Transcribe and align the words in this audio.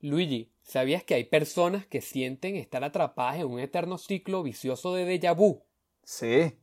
Luigi, 0.00 0.52
¿sabías 0.62 1.02
que 1.04 1.14
hay 1.14 1.24
personas 1.24 1.86
que 1.86 2.02
sienten 2.02 2.56
estar 2.56 2.84
atrapadas 2.84 3.36
en 3.36 3.46
un 3.46 3.60
eterno 3.60 3.96
ciclo 3.96 4.42
vicioso 4.42 4.94
de 4.94 5.06
déjà 5.06 5.34
vu? 5.34 5.64
Sí, 6.04 6.60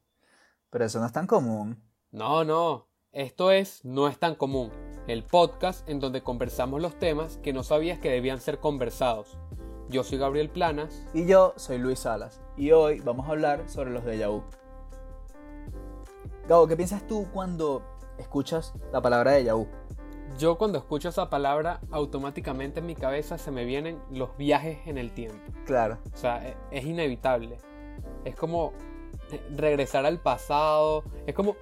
pero 0.70 0.86
eso 0.86 1.00
no 1.00 1.08
es 1.08 1.14
tan 1.14 1.26
común. 1.26 1.82
No, 2.12 2.44
no, 2.44 2.88
esto 3.12 3.50
es 3.50 3.84
No 3.84 4.08
es 4.08 4.20
tan 4.20 4.36
común, 4.36 4.72
el 5.08 5.24
podcast 5.24 5.90
en 5.90 6.00
donde 6.00 6.22
conversamos 6.22 6.80
los 6.80 7.00
temas 7.00 7.38
que 7.38 7.54
no 7.54 7.64
sabías 7.64 7.98
que 7.98 8.12
debían 8.12 8.40
ser 8.40 8.60
conversados. 8.60 9.36
Yo 9.90 10.04
soy 10.04 10.20
Gabriel 10.20 10.52
Planas. 10.52 11.04
Y 11.16 11.26
yo 11.26 11.56
soy 11.58 11.80
Luis 11.80 12.00
Salas. 12.00 12.40
Y 12.56 12.72
hoy 12.72 13.00
vamos 13.00 13.28
a 13.28 13.32
hablar 13.32 13.68
sobre 13.68 13.90
los 13.90 14.04
déjà 14.04 14.30
vu. 14.30 14.44
Gabo, 16.48 16.68
¿qué 16.68 16.78
piensas 16.78 17.08
tú 17.08 17.28
cuando 17.34 17.84
escuchas 18.20 18.74
la 18.92 19.02
palabra 19.02 19.40
déjà 19.40 19.56
vu? 19.56 19.68
Yo 20.38 20.58
cuando 20.58 20.80
escucho 20.80 21.10
esa 21.10 21.30
palabra, 21.30 21.80
automáticamente 21.92 22.80
en 22.80 22.88
mi 22.88 22.96
cabeza 22.96 23.38
se 23.38 23.52
me 23.52 23.66
vienen 23.66 24.00
los 24.12 24.36
viajes 24.38 24.80
en 24.88 24.98
el 24.98 25.12
tiempo. 25.12 25.40
Claro. 25.66 26.00
O 26.14 26.18
sea, 26.18 26.48
e- 26.48 26.58
es 26.72 26.86
inevitable. 26.86 27.58
Es 28.26 28.36
como 28.36 28.74
eh, 29.32 29.42
regresar 29.56 30.06
al 30.06 30.20
pasado. 30.20 31.04
Es 31.28 31.36
como... 31.36 31.56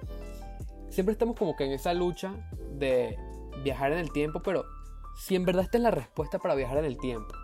Siempre 0.88 1.12
estamos 1.12 1.36
como 1.36 1.54
que 1.56 1.64
en 1.64 1.72
esa 1.72 1.94
lucha 1.94 2.34
de 2.72 3.18
viajar 3.62 3.92
en 3.92 3.98
el 3.98 4.12
tiempo, 4.12 4.40
pero 4.42 4.64
si 5.16 5.36
en 5.36 5.44
verdad 5.44 5.64
esta 5.64 5.78
es 5.78 5.82
la 5.82 5.90
respuesta 5.90 6.38
para 6.38 6.54
viajar 6.54 6.78
en 6.78 6.84
el 6.84 6.98
tiempo. 6.98 7.34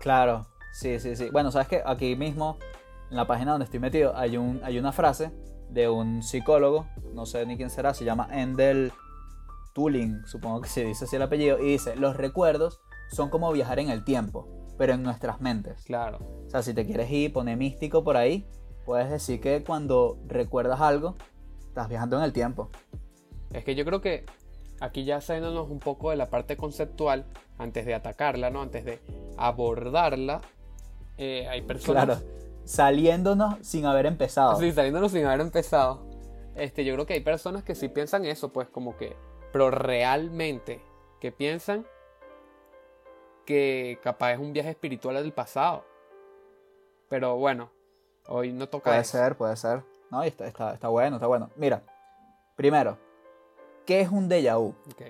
Claro, 0.00 0.46
sí, 0.72 0.98
sí, 1.00 1.16
sí. 1.16 1.30
Bueno, 1.30 1.50
sabes 1.50 1.68
que 1.68 1.82
aquí 1.84 2.16
mismo, 2.16 2.58
en 3.10 3.16
la 3.16 3.26
página 3.26 3.52
donde 3.52 3.64
estoy 3.64 3.80
metido, 3.80 4.16
hay, 4.16 4.36
un, 4.36 4.60
hay 4.64 4.78
una 4.78 4.92
frase 4.92 5.32
de 5.68 5.88
un 5.88 6.22
psicólogo, 6.22 6.86
no 7.12 7.26
sé 7.26 7.44
ni 7.46 7.56
quién 7.56 7.70
será, 7.70 7.94
se 7.94 8.04
llama 8.04 8.28
Endel 8.30 8.92
Tuling, 9.76 10.26
supongo 10.26 10.62
que 10.62 10.70
se 10.70 10.86
dice 10.86 11.04
así 11.04 11.16
el 11.16 11.22
apellido, 11.22 11.58
y 11.58 11.72
dice, 11.72 11.96
los 11.96 12.16
recuerdos 12.16 12.80
son 13.10 13.28
como 13.28 13.52
viajar 13.52 13.78
en 13.78 13.90
el 13.90 14.04
tiempo, 14.04 14.48
pero 14.78 14.94
en 14.94 15.02
nuestras 15.02 15.42
mentes. 15.42 15.84
Claro. 15.84 16.18
O 16.46 16.48
sea, 16.48 16.62
si 16.62 16.72
te 16.72 16.86
quieres 16.86 17.10
ir, 17.10 17.30
poner 17.30 17.58
místico 17.58 18.02
por 18.02 18.16
ahí, 18.16 18.48
puedes 18.86 19.10
decir 19.10 19.38
que 19.38 19.62
cuando 19.62 20.18
recuerdas 20.28 20.80
algo, 20.80 21.16
estás 21.60 21.90
viajando 21.90 22.16
en 22.16 22.22
el 22.22 22.32
tiempo. 22.32 22.70
Es 23.52 23.64
que 23.64 23.74
yo 23.74 23.84
creo 23.84 24.00
que 24.00 24.24
aquí 24.80 25.04
ya 25.04 25.20
saliéndonos 25.20 25.70
un 25.70 25.78
poco 25.78 26.08
de 26.08 26.16
la 26.16 26.30
parte 26.30 26.56
conceptual, 26.56 27.26
antes 27.58 27.84
de 27.84 27.94
atacarla, 27.94 28.48
¿no? 28.48 28.62
Antes 28.62 28.86
de 28.86 28.98
abordarla, 29.36 30.40
eh, 31.18 31.46
hay 31.50 31.60
personas... 31.60 32.06
Claro, 32.06 32.20
saliéndonos 32.64 33.56
sin 33.60 33.84
haber 33.84 34.06
empezado. 34.06 34.58
Sí, 34.58 34.72
saliéndonos 34.72 35.12
sin 35.12 35.26
haber 35.26 35.42
empezado. 35.42 36.06
Este, 36.54 36.82
yo 36.86 36.94
creo 36.94 37.04
que 37.04 37.12
hay 37.12 37.20
personas 37.20 37.62
que 37.62 37.74
sí 37.74 37.90
piensan 37.90 38.24
eso, 38.24 38.50
pues 38.54 38.68
como 38.68 38.96
que... 38.96 39.14
Pero 39.52 39.70
realmente, 39.70 40.82
que 41.20 41.32
piensan 41.32 41.86
que 43.44 43.98
capaz 44.02 44.32
es 44.32 44.38
un 44.38 44.52
viaje 44.52 44.70
espiritual 44.70 45.14
del 45.14 45.32
pasado. 45.32 45.84
Pero 47.08 47.36
bueno, 47.36 47.70
hoy 48.26 48.52
no 48.52 48.68
toca 48.68 48.90
Puede 48.90 49.00
eso. 49.00 49.18
ser, 49.18 49.36
puede 49.36 49.56
ser. 49.56 49.84
No, 50.10 50.22
está, 50.22 50.46
está, 50.46 50.74
está 50.74 50.88
bueno, 50.88 51.16
está 51.16 51.26
bueno. 51.26 51.50
Mira, 51.56 51.82
primero, 52.56 52.98
¿qué 53.86 54.00
es 54.00 54.10
un 54.10 54.28
déjà 54.28 54.58
vu? 54.58 54.74
Ok. 54.90 55.02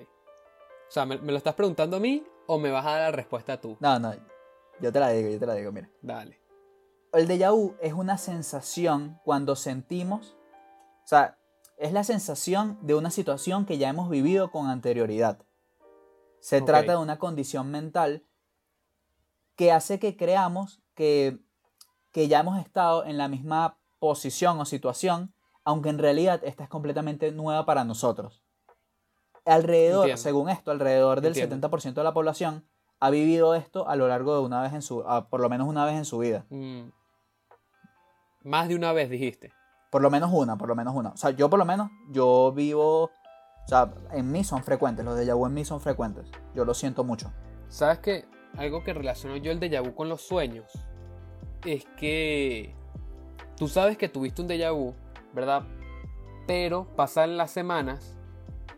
O 0.88 0.90
sea, 0.90 1.06
¿me, 1.06 1.18
me 1.18 1.32
lo 1.32 1.38
estás 1.38 1.54
preguntando 1.54 1.96
a 1.96 2.00
mí 2.00 2.24
o 2.46 2.58
me 2.58 2.70
vas 2.70 2.86
a 2.86 2.90
dar 2.92 3.00
la 3.10 3.10
respuesta 3.12 3.60
tú? 3.60 3.76
No, 3.80 3.98
no, 3.98 4.14
yo 4.80 4.92
te 4.92 5.00
la 5.00 5.10
digo, 5.10 5.30
yo 5.30 5.38
te 5.38 5.46
la 5.46 5.54
digo, 5.54 5.72
mira. 5.72 5.88
Dale. 6.02 6.40
El 7.12 7.26
déjà 7.26 7.50
vu 7.50 7.74
es 7.80 7.94
una 7.94 8.18
sensación 8.18 9.18
cuando 9.24 9.56
sentimos, 9.56 10.36
o 11.04 11.06
sea, 11.06 11.38
es 11.76 11.92
la 11.92 12.04
sensación 12.04 12.78
de 12.82 12.94
una 12.94 13.10
situación 13.10 13.66
que 13.66 13.78
ya 13.78 13.88
hemos 13.88 14.08
vivido 14.08 14.50
con 14.50 14.68
anterioridad. 14.68 15.38
Se 16.40 16.62
trata 16.62 16.92
de 16.92 16.98
una 16.98 17.18
condición 17.18 17.70
mental 17.70 18.24
que 19.56 19.72
hace 19.72 19.98
que 19.98 20.16
creamos 20.16 20.80
que, 20.94 21.38
que 22.12 22.28
ya 22.28 22.40
hemos 22.40 22.58
estado 22.58 23.04
en 23.04 23.18
la 23.18 23.28
misma 23.28 23.78
posición 23.98 24.60
o 24.60 24.64
situación, 24.64 25.34
aunque 25.64 25.88
en 25.88 25.98
realidad 25.98 26.40
esta 26.44 26.62
es 26.64 26.68
completamente 26.68 27.32
nueva 27.32 27.66
para 27.66 27.84
nosotros. 27.84 28.42
Alrededor, 29.44 30.04
Entiendo. 30.04 30.22
según 30.22 30.48
esto, 30.48 30.70
alrededor 30.70 31.20
del 31.20 31.36
Entiendo. 31.36 31.68
70% 31.68 31.94
de 31.94 32.04
la 32.04 32.14
población 32.14 32.66
ha 33.00 33.10
vivido 33.10 33.54
esto 33.54 33.88
a 33.88 33.96
lo 33.96 34.08
largo 34.08 34.34
de 34.34 34.40
una 34.40 34.62
vez 34.62 34.72
en 34.72 34.82
su, 34.82 35.04
por 35.30 35.40
lo 35.40 35.48
menos 35.48 35.68
una 35.68 35.84
vez 35.84 35.94
en 35.94 36.04
su 36.04 36.18
vida. 36.18 36.46
Mm. 36.48 36.88
Más 38.42 38.68
de 38.68 38.76
una 38.76 38.92
vez 38.92 39.10
dijiste. 39.10 39.52
Por 39.90 40.02
lo 40.02 40.10
menos 40.10 40.30
una, 40.32 40.56
por 40.56 40.68
lo 40.68 40.74
menos 40.74 40.94
una. 40.94 41.10
O 41.10 41.16
sea, 41.16 41.30
yo 41.30 41.48
por 41.48 41.58
lo 41.58 41.64
menos, 41.64 41.90
yo 42.10 42.52
vivo, 42.52 43.04
o 43.04 43.68
sea, 43.68 43.92
en 44.12 44.30
mí 44.30 44.44
son 44.44 44.62
frecuentes, 44.62 45.04
los 45.04 45.16
de 45.16 45.32
vu 45.32 45.46
en 45.46 45.54
mí 45.54 45.64
son 45.64 45.80
frecuentes. 45.80 46.26
Yo 46.54 46.64
lo 46.64 46.74
siento 46.74 47.04
mucho. 47.04 47.32
¿Sabes 47.68 47.98
qué? 47.98 48.24
Algo 48.56 48.84
que 48.84 48.94
relaciono 48.94 49.36
yo 49.36 49.50
el 49.50 49.60
déjà 49.60 49.84
vu 49.84 49.94
con 49.94 50.08
los 50.08 50.22
sueños 50.22 50.72
es 51.64 51.84
que 51.96 52.74
tú 53.56 53.68
sabes 53.68 53.98
que 53.98 54.08
tuviste 54.08 54.40
un 54.40 54.48
déjà 54.48 54.72
vu, 54.72 54.94
¿verdad? 55.34 55.62
Pero 56.46 56.86
pasan 56.96 57.36
las 57.36 57.50
semanas, 57.50 58.16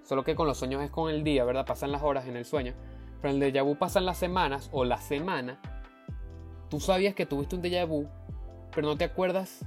solo 0.03 0.25
que 0.25 0.35
con 0.35 0.47
los 0.47 0.59
sueños 0.59 0.83
es 0.83 0.91
con 0.91 1.11
el 1.11 1.23
día, 1.23 1.45
¿verdad? 1.45 1.67
Pasan 1.67 1.93
las 1.93 2.03
horas 2.03 2.27
en 2.27 2.37
el 2.37 2.45
sueño. 2.45 2.75
Pero 3.21 3.35
en 3.35 3.43
el 3.43 3.53
déjà 3.53 3.63
vu 3.63 3.77
pasan 3.77 4.07
las 4.07 4.17
semanas 4.17 4.71
o 4.73 4.85
la 4.85 4.99
semana. 4.99 5.61
Tú 6.71 6.81
sabías 6.81 7.15
que 7.15 7.27
tuviste 7.27 7.57
un 7.57 7.63
déjà 7.63 7.87
vu, 7.87 8.09
pero 8.75 8.89
no 8.89 8.97
te 8.97 9.05
acuerdas 9.05 9.65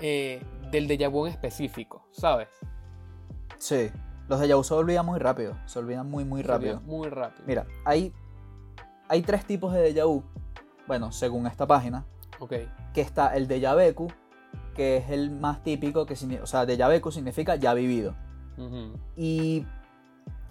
eh, 0.00 0.42
del 0.70 0.88
déjà 0.88 1.10
vu 1.10 1.26
en 1.26 1.32
específico, 1.32 2.06
¿sabes? 2.10 2.48
Sí, 3.58 3.90
los 4.28 4.40
de 4.40 4.54
vu 4.54 4.64
se 4.64 4.74
olvidan 4.74 5.06
muy 5.06 5.18
rápido, 5.18 5.56
se 5.66 5.78
olvidan 5.78 6.10
muy, 6.10 6.24
muy 6.24 6.42
Se 6.42 6.48
rápido. 6.48 6.80
Muy 6.82 7.08
rápido. 7.08 7.44
Mira, 7.46 7.66
hay, 7.84 8.12
hay 9.08 9.22
tres 9.22 9.44
tipos 9.44 9.72
de 9.72 9.92
déjà 9.94 10.06
vu, 10.06 10.22
bueno, 10.86 11.12
según 11.12 11.46
esta 11.46 11.66
página, 11.66 12.04
Ok. 12.38 12.52
que 12.92 13.00
está 13.00 13.34
el 13.36 13.48
déjà 13.48 13.74
vu, 13.94 14.08
que 14.74 14.98
es 14.98 15.10
el 15.10 15.30
más 15.30 15.62
típico, 15.62 16.06
que 16.06 16.14
o 16.42 16.46
sea, 16.46 16.66
déjà 16.66 16.88
vu 17.00 17.10
significa 17.10 17.56
ya 17.56 17.72
vivido. 17.74 18.14
Y 19.16 19.66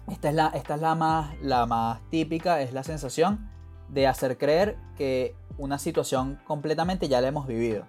esta 0.08 0.28
es 0.28 0.34
la, 0.34 0.48
esta 0.48 0.76
es 0.76 0.80
la 0.80 0.94
más, 0.94 1.36
la 1.42 1.66
más 1.66 2.00
típica, 2.10 2.60
es 2.62 2.72
la 2.72 2.82
sensación 2.82 3.50
de 3.88 4.06
hacer 4.06 4.38
creer 4.38 4.76
que 4.96 5.34
una 5.58 5.78
situación 5.78 6.38
completamente 6.44 7.08
ya 7.08 7.20
la 7.20 7.28
hemos 7.28 7.46
vivido. 7.46 7.86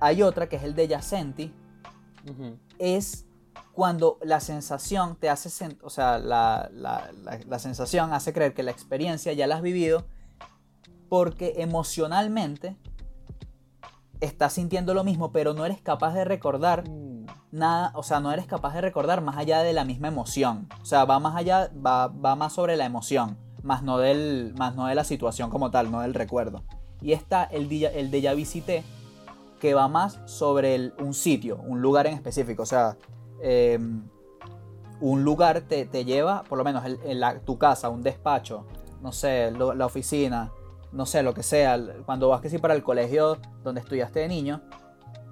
Hay 0.00 0.22
otra 0.22 0.48
que 0.48 0.56
es 0.56 0.62
el 0.62 0.74
déjà 0.74 1.00
senti, 1.02 1.52
Ujú. 2.30 2.56
es 2.78 3.26
cuando 3.72 4.18
la 4.22 4.40
sensación 4.40 5.16
te 5.16 5.28
hace, 5.30 5.48
sen- 5.48 5.78
o 5.82 5.90
sea, 5.90 6.18
la, 6.18 6.68
la- 6.72 7.10
la- 7.22 7.38
la 7.46 7.58
sensación 7.58 8.12
hace 8.12 8.32
creer 8.32 8.54
que 8.54 8.62
la 8.62 8.70
experiencia 8.70 9.32
ya 9.32 9.46
la 9.46 9.56
has 9.56 9.62
vivido 9.62 10.04
porque 11.08 11.54
emocionalmente 11.58 12.76
estás 14.20 14.52
sintiendo 14.54 14.94
lo 14.94 15.04
mismo, 15.04 15.30
pero 15.32 15.54
no 15.54 15.64
eres 15.64 15.80
capaz 15.80 16.12
de 16.14 16.24
recordar 16.24 16.88
Mm. 16.88 17.26
nada, 17.52 17.92
o 17.94 18.02
sea, 18.02 18.18
no 18.20 18.32
eres 18.32 18.46
capaz 18.46 18.74
de 18.74 18.80
recordar 18.80 19.20
más 19.22 19.36
allá 19.36 19.62
de 19.62 19.72
la 19.72 19.84
misma 19.84 20.08
emoción. 20.08 20.68
O 20.82 20.84
sea, 20.84 21.04
va 21.04 21.20
más 21.20 21.36
allá, 21.36 21.70
va, 21.74 22.08
va 22.08 22.34
más 22.34 22.52
sobre 22.52 22.76
la 22.76 22.84
emoción, 22.84 23.38
más 23.62 23.82
no, 23.84 23.98
del, 23.98 24.54
más 24.58 24.74
no 24.74 24.86
de 24.86 24.94
la 24.96 25.04
situación 25.04 25.50
como 25.50 25.70
tal, 25.70 25.90
no 25.92 26.00
del 26.00 26.14
recuerdo. 26.14 26.64
Y 27.00 27.12
está 27.12 27.44
el, 27.44 27.70
el 27.72 28.10
déjà 28.10 28.34
visité, 28.34 28.82
que 29.58 29.74
va 29.74 29.88
más 29.88 30.20
sobre 30.26 30.74
el- 30.74 30.94
un 30.98 31.14
sitio, 31.14 31.56
un 31.66 31.80
lugar 31.82 32.06
en 32.06 32.14
específico. 32.14 32.62
O 32.62 32.66
sea, 32.66 32.96
eh, 33.42 33.78
un 35.00 35.22
lugar 35.24 35.60
te, 35.62 35.86
te 35.86 36.04
lleva, 36.04 36.42
por 36.44 36.58
lo 36.58 36.64
menos 36.64 36.84
el- 36.84 36.98
el- 37.04 37.20
la- 37.20 37.38
tu 37.40 37.56
casa, 37.58 37.88
un 37.88 38.02
despacho, 38.02 38.66
no 39.00 39.12
sé, 39.12 39.50
lo- 39.52 39.74
la 39.74 39.86
oficina, 39.86 40.50
no 40.92 41.06
sé, 41.06 41.22
lo 41.22 41.34
que 41.34 41.42
sea. 41.42 41.78
Cuando 42.04 42.28
vas 42.28 42.40
que 42.40 42.50
sí 42.50 42.58
para 42.58 42.74
el 42.74 42.82
colegio 42.82 43.38
donde 43.62 43.80
estudiaste 43.80 44.20
de 44.20 44.28
niño, 44.28 44.60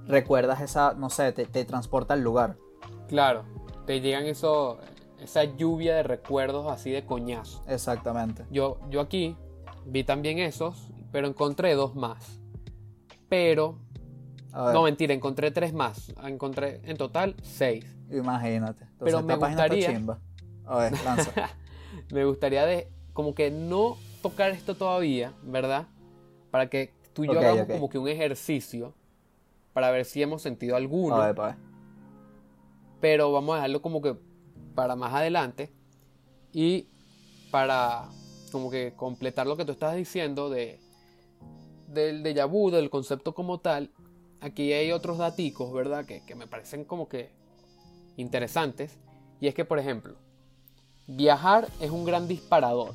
recuerdas 0.07 0.61
esa, 0.61 0.95
no 0.95 1.11
sé, 1.11 1.33
te, 1.33 1.47
te 1.47 1.65
transporta 1.65 2.15
al 2.15 2.21
lugar. 2.23 2.57
Claro, 3.09 3.45
te 3.87 4.01
llegan 4.01 4.27
eso, 4.27 4.79
esa 5.21 5.43
lluvia 5.45 5.97
de 5.97 6.03
recuerdos 6.05 6.71
así 6.71 6.91
de 6.91 7.05
coñazo. 7.05 7.63
Exactamente. 7.67 8.45
Yo, 8.51 8.79
yo 8.91 9.01
aquí 9.01 9.37
vi 9.85 10.05
también 10.05 10.39
esos, 10.39 10.93
pero 11.11 11.27
encontré 11.27 11.75
dos 11.75 11.97
más. 11.97 12.41
Pero, 13.29 13.79
no 14.73 14.83
mentira, 14.83 15.13
encontré 15.15 15.51
tres 15.51 15.73
más. 15.73 16.13
Encontré 16.25 16.81
en 16.85 16.97
total 16.97 17.35
seis. 17.43 17.85
imagínate. 18.11 18.85
Entonces, 18.85 18.99
pero 18.99 19.23
me 19.23 19.37
gustaría- 19.37 19.93
chimba. 19.93 20.19
A 20.65 20.79
ver, 20.79 20.93
lanza. 21.05 21.33
Me 22.13 22.25
gustaría 22.25 22.65
de, 22.67 22.89
como 23.13 23.35
que 23.35 23.51
no 23.51 23.97
tocar 24.23 24.51
esto 24.51 24.75
todavía, 24.75 25.33
¿verdad? 25.43 25.87
Para 26.51 26.69
que 26.69 26.93
tú 27.13 27.25
y 27.25 27.29
yo 27.29 27.39
hagamos 27.39 27.67
como 27.67 27.89
que 27.89 27.99
un 27.99 28.09
ejercicio 28.09 28.95
para 29.73 29.91
ver 29.91 30.05
si 30.05 30.23
hemos 30.23 30.43
sentido 30.43 30.75
alguno. 30.77 31.17
A 31.17 31.27
ver, 31.27 31.35
pa' 31.35 31.47
ver. 31.49 31.57
pero 33.01 33.31
vamos 33.33 33.53
a 33.55 33.57
dejarlo 33.57 33.83
como 33.83 34.01
que 34.01 34.17
para 34.75 34.97
más 34.97 35.13
adelante 35.15 35.71
y 36.53 36.89
para 37.51 38.09
como 38.53 38.71
que 38.71 38.95
completar 38.97 39.47
lo 39.47 39.57
que 39.57 39.65
tú 39.65 39.73
estás 39.73 39.95
diciendo 39.97 40.49
de 40.51 40.81
del 41.89 42.23
déjà 42.23 42.47
vu, 42.47 42.71
del 42.71 42.91
concepto 42.91 43.33
como 43.35 43.59
tal, 43.61 43.91
aquí 44.47 44.73
hay 44.73 44.93
otros 44.93 45.19
daticos, 45.19 45.73
¿verdad? 45.73 46.05
Que, 46.07 46.25
que 46.25 46.35
me 46.35 46.47
parecen 46.47 46.85
como 46.85 47.09
que 47.09 47.31
interesantes. 48.17 48.99
Y 49.41 49.49
es 49.49 49.55
que, 49.55 49.65
por 49.65 49.79
ejemplo, 49.79 50.15
viajar 51.07 51.69
es 51.81 51.91
un 51.91 52.05
gran 52.05 52.27
disparador. 52.29 52.95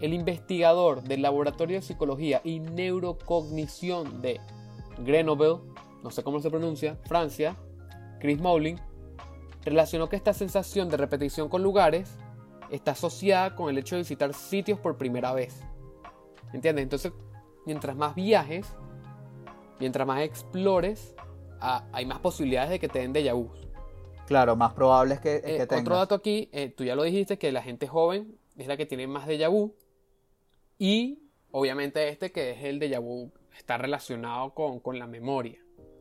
el 0.00 0.12
investigador 0.12 1.02
del 1.02 1.22
Laboratorio 1.22 1.76
de 1.76 1.82
Psicología 1.82 2.40
y 2.44 2.60
Neurocognición 2.60 4.20
de 4.20 4.40
Grenoble, 4.98 5.60
no 6.02 6.10
sé 6.10 6.22
cómo 6.22 6.40
se 6.40 6.50
pronuncia, 6.50 6.96
Francia, 7.06 7.56
Chris 8.20 8.40
Mowling, 8.40 8.76
relacionó 9.64 10.08
que 10.08 10.16
esta 10.16 10.34
sensación 10.34 10.90
de 10.90 10.98
repetición 10.98 11.48
con 11.48 11.62
lugares 11.62 12.10
está 12.70 12.90
asociada 12.90 13.54
con 13.54 13.70
el 13.70 13.78
hecho 13.78 13.94
de 13.94 14.02
visitar 14.02 14.34
sitios 14.34 14.78
por 14.78 14.98
primera 14.98 15.32
vez. 15.32 15.60
¿Entiendes? 16.52 16.82
Entonces, 16.82 17.12
mientras 17.64 17.96
más 17.96 18.14
viajes, 18.14 18.66
mientras 19.80 20.06
más 20.06 20.22
explores, 20.22 21.14
hay 21.60 22.04
más 22.06 22.18
posibilidades 22.20 22.70
de 22.70 22.78
que 22.78 22.88
te 22.88 22.98
den 23.00 23.12
déjà 23.14 23.34
vu. 23.34 23.50
Claro, 24.26 24.56
más 24.56 24.72
probable 24.74 25.14
es 25.14 25.20
que, 25.20 25.36
Eh, 25.36 25.40
que 25.58 25.66
tengas. 25.66 25.80
otro 25.82 25.96
dato 25.96 26.14
aquí, 26.14 26.48
eh, 26.52 26.68
tú 26.70 26.84
ya 26.84 26.94
lo 26.94 27.02
dijiste, 27.02 27.38
que 27.38 27.52
la 27.52 27.62
gente 27.62 27.86
joven 27.86 28.38
es 28.56 28.66
la 28.66 28.76
que 28.76 28.86
tiene 28.86 29.06
más 29.06 29.26
déjà 29.28 29.50
vu. 29.50 29.74
Y 30.78 31.20
obviamente 31.50 32.08
este 32.08 32.32
que 32.32 32.50
es 32.52 32.64
el 32.64 32.80
déjà 32.80 33.00
vu 33.00 33.32
está 33.56 33.78
relacionado 33.78 34.54
con, 34.54 34.80
con 34.80 34.98
la 34.98 35.06
memoria, 35.06 35.60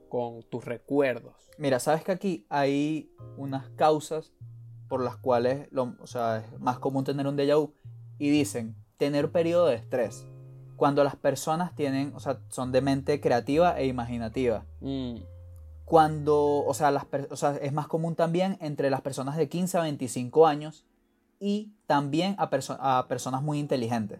con 0.09 0.43
tus 0.43 0.65
recuerdos. 0.65 1.35
Mira, 1.57 1.79
sabes 1.79 2.03
que 2.03 2.11
aquí 2.11 2.45
hay 2.49 3.11
unas 3.37 3.69
causas 3.71 4.33
por 4.89 5.03
las 5.03 5.17
cuales 5.17 5.67
lo- 5.71 5.95
o 5.99 6.07
sea, 6.07 6.37
es 6.37 6.59
más 6.59 6.79
común 6.79 7.03
tener 7.03 7.27
un 7.27 7.37
déjà 7.37 7.57
vu 7.59 7.73
y 8.17 8.29
dicen 8.29 8.75
tener 8.97 9.31
periodo 9.31 9.67
de 9.67 9.75
estrés. 9.75 10.27
Cuando 10.83 11.03
las 11.05 11.15
personas 11.15 11.73
tienen, 11.75 12.11
o 12.13 12.19
sea, 12.19 12.39
son 12.49 12.73
de 12.73 12.81
mente 12.81 13.21
creativa 13.21 13.79
e 13.79 13.85
imaginativa. 13.87 14.65
Mm, 14.81 15.15
Cuando, 15.85 16.65
o 16.65 16.73
sea, 16.73 16.91
las, 16.91 17.05
o 17.29 17.35
sea, 17.37 17.55
es 17.61 17.71
más 17.71 17.87
común 17.87 18.15
también 18.15 18.57
entre 18.61 18.89
las 18.89 18.99
personas 19.01 19.37
de 19.37 19.47
15 19.47 19.77
a 19.77 19.81
25 19.83 20.45
años 20.45 20.85
y 21.39 21.73
también 21.87 22.35
a, 22.37 22.49
perso- 22.49 22.77
a 22.79 23.07
personas 23.07 23.41
muy 23.43 23.59
inteligentes. 23.59 24.19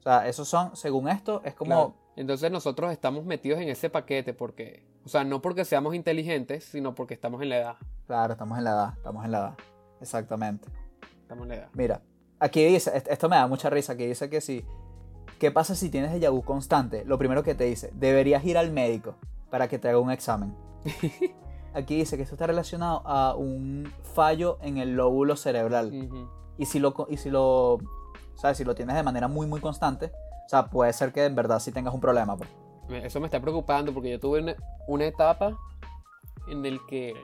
O 0.00 0.02
sea, 0.02 0.26
esos 0.28 0.48
son, 0.48 0.74
según 0.76 1.08
esto, 1.08 1.42
es 1.44 1.54
como, 1.54 1.68
claro. 1.68 1.94
Entonces 2.16 2.50
nosotros 2.50 2.90
estamos 2.92 3.24
metidos 3.26 3.60
en 3.60 3.68
ese 3.68 3.90
paquete 3.90 4.32
porque, 4.34 4.84
o 5.04 5.08
sea, 5.08 5.22
no 5.24 5.40
porque 5.42 5.64
seamos 5.64 5.94
inteligentes, 5.94 6.64
sino 6.64 6.94
porque 6.94 7.14
estamos 7.14 7.42
en 7.42 7.48
la 7.50 7.56
edad. 7.58 7.76
claro, 8.06 8.32
estamos 8.32 8.56
en 8.58 8.64
la 8.64 8.70
edad, 8.70 8.92
estamos 8.96 9.24
en 9.24 9.30
la 9.32 9.38
edad. 9.38 9.54
Exactamente. 10.00 10.68
Estamos 11.22 11.42
en 11.44 11.48
la 11.50 11.54
edad. 11.56 11.68
Mira, 11.74 12.02
aquí 12.38 12.64
dice, 12.64 12.90
est- 12.96 13.08
esto 13.08 13.28
me 13.28 13.36
da 13.36 13.46
mucha 13.46 13.68
risa, 13.70 13.96
que 13.96 14.06
dice 14.06 14.28
que 14.30 14.40
si, 14.40 14.64
¿qué 15.38 15.50
pasa 15.50 15.74
si 15.74 15.90
tienes 15.90 16.12
déjà 16.12 16.30
vu 16.30 16.42
constante? 16.42 17.04
Lo 17.04 17.18
primero 17.18 17.42
que 17.42 17.54
te 17.54 17.64
dice, 17.64 17.90
deberías 17.94 18.44
ir 18.44 18.58
al 18.58 18.70
médico 18.72 19.14
para 19.50 19.68
que 19.68 19.78
te 19.78 19.88
haga 19.88 19.98
un 19.98 20.10
examen. 20.10 20.54
Aquí 21.74 21.96
dice 21.96 22.16
que 22.16 22.22
esto 22.22 22.34
está 22.34 22.46
relacionado 22.46 23.02
a 23.06 23.34
un 23.34 23.92
fallo 24.14 24.58
en 24.62 24.78
el 24.78 24.94
lóbulo 24.94 25.36
cerebral. 25.36 25.92
Ujú. 25.94 26.28
Y 26.56 26.66
si 26.66 26.78
lo, 26.80 26.94
y 27.08 27.16
si 27.18 27.30
lo, 27.30 27.78
¿sabes? 28.34 28.58
Si 28.58 28.64
lo 28.64 28.74
tienes 28.74 28.96
de 28.96 29.02
manera 29.02 29.28
muy, 29.28 29.46
muy 29.46 29.60
constante, 29.60 30.12
o 30.46 30.48
sea, 30.48 30.66
puede 30.66 30.92
ser 30.92 31.12
que 31.12 31.24
en 31.24 31.34
verdad 31.34 31.60
sí 31.60 31.72
tengas 31.72 31.94
un 31.94 32.00
problema. 32.00 32.36
Pues. 32.36 32.50
Eso 33.04 33.20
me 33.20 33.26
está 33.26 33.40
preocupando 33.40 33.92
porque 33.92 34.10
yo 34.10 34.18
tuve 34.18 34.40
una, 34.40 34.56
una 34.86 35.04
etapa 35.04 35.56
en 36.48 36.64
el 36.64 36.80
que, 36.86 37.14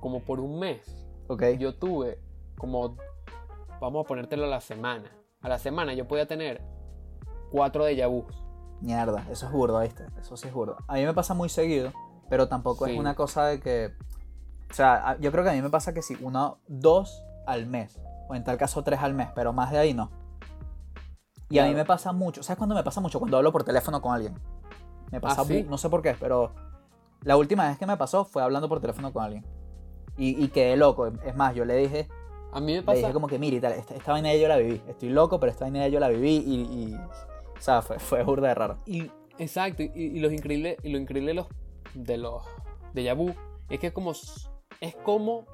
como 0.00 0.20
por 0.20 0.40
un 0.40 0.58
mes, 0.58 1.08
¿Ok? 1.26 1.42
yo 1.58 1.74
tuve 1.74 2.20
como, 2.56 2.96
vamos 3.80 4.04
a 4.04 4.08
ponértelo 4.08 4.44
a 4.44 4.48
la 4.48 4.60
semana. 4.60 5.10
A 5.40 5.48
la 5.48 5.58
semana 5.58 5.94
yo 5.94 6.06
podía 6.06 6.26
tener 6.26 6.62
cuatro 7.50 7.86
déjà 7.86 8.08
vus. 8.08 8.24
Mierda, 8.80 9.24
eso 9.30 9.46
es 9.46 9.52
burdo, 9.52 9.80
¿viste? 9.80 10.06
Eso 10.20 10.36
sí 10.36 10.48
es 10.48 10.54
burdo. 10.54 10.76
A 10.86 10.94
mí 10.94 11.04
me 11.04 11.14
pasa 11.14 11.32
muy 11.34 11.48
seguido, 11.48 11.92
pero 12.28 12.48
tampoco 12.48 12.84
Sí. 12.86 12.92
es 12.92 12.98
una 12.98 13.14
cosa 13.14 13.46
de 13.46 13.60
que... 13.60 13.92
O 14.70 14.74
sea, 14.74 15.16
yo 15.20 15.30
creo 15.32 15.44
que 15.44 15.50
a 15.50 15.52
mí 15.54 15.62
me 15.62 15.70
pasa 15.70 15.94
que 15.94 16.02
sí, 16.02 16.16
uno, 16.20 16.58
dos 16.66 17.22
al 17.46 17.66
mes, 17.66 18.00
o 18.28 18.34
en 18.34 18.44
tal 18.44 18.58
caso 18.58 18.82
tres 18.82 19.00
al 19.00 19.14
mes, 19.14 19.28
pero 19.34 19.52
más 19.52 19.70
de 19.70 19.78
ahí 19.78 19.94
no. 19.94 20.10
Y 21.48 21.58
a 21.58 21.62
mí 21.62 21.68
Claro. 21.70 21.76
me 21.78 21.84
pasa 21.84 22.12
mucho, 22.12 22.42
¿sabes 22.42 22.58
cuándo 22.58 22.74
me 22.74 22.82
pasa 22.82 23.00
mucho? 23.00 23.18
Cuando 23.20 23.36
hablo 23.36 23.52
por 23.52 23.62
teléfono 23.64 24.02
con 24.02 24.12
alguien. 24.12 24.34
Me 25.12 25.20
pasa, 25.20 25.42
¿Ah, 25.42 25.44
sí? 25.44 25.64
no 25.68 25.78
sé 25.78 25.88
por 25.88 26.02
qué, 26.02 26.16
pero 26.18 26.52
la 27.22 27.36
última 27.36 27.68
vez 27.68 27.78
que 27.78 27.86
me 27.86 27.96
pasó 27.96 28.24
fue 28.24 28.42
hablando 28.42 28.68
por 28.68 28.80
teléfono 28.80 29.12
con 29.12 29.22
alguien. 29.22 29.46
Y, 30.18 30.42
y 30.44 30.48
quedé 30.48 30.76
loco. 30.76 31.06
Es 31.06 31.36
más, 31.36 31.54
yo 31.54 31.64
le 31.64 31.76
dije, 31.76 32.08
A 32.52 32.58
mí 32.60 32.66
me 32.72 32.78
le 32.78 32.82
pasa... 32.82 32.98
dije 32.98 33.12
como 33.12 33.28
que, 33.28 33.38
mire, 33.38 33.60
tal, 33.60 33.72
esta, 33.74 33.94
esta 33.94 34.10
vaina 34.12 34.34
yo 34.34 34.48
la 34.48 34.56
viví. 34.56 34.82
Estoy 34.88 35.10
loco, 35.10 35.38
pero 35.38 35.52
esta 35.52 35.64
vaina 35.66 35.86
yo 35.88 36.00
la 36.00 36.08
viví 36.08 36.36
y... 36.44 36.54
y- 36.62 37.00
o 37.58 37.60
sea, 37.60 37.82
fue, 37.82 37.98
fue 37.98 38.22
burda 38.22 38.48
de 38.48 38.54
raro. 38.54 38.78
Y, 38.86 39.10
exacto, 39.38 39.82
y, 39.82 39.90
y 39.94 40.18
los 40.20 40.32
increíble, 40.32 40.76
y 40.82 40.90
lo 40.90 40.98
increíble 40.98 41.30
de 41.30 41.34
los, 41.34 41.46
de 41.94 42.16
los 42.18 42.42
déjà 42.94 43.14
vu 43.16 43.34
es 43.68 43.78
que 43.80 43.88
es 43.88 43.92
como, 43.92 44.12
es 44.80 44.94
como 45.02 45.44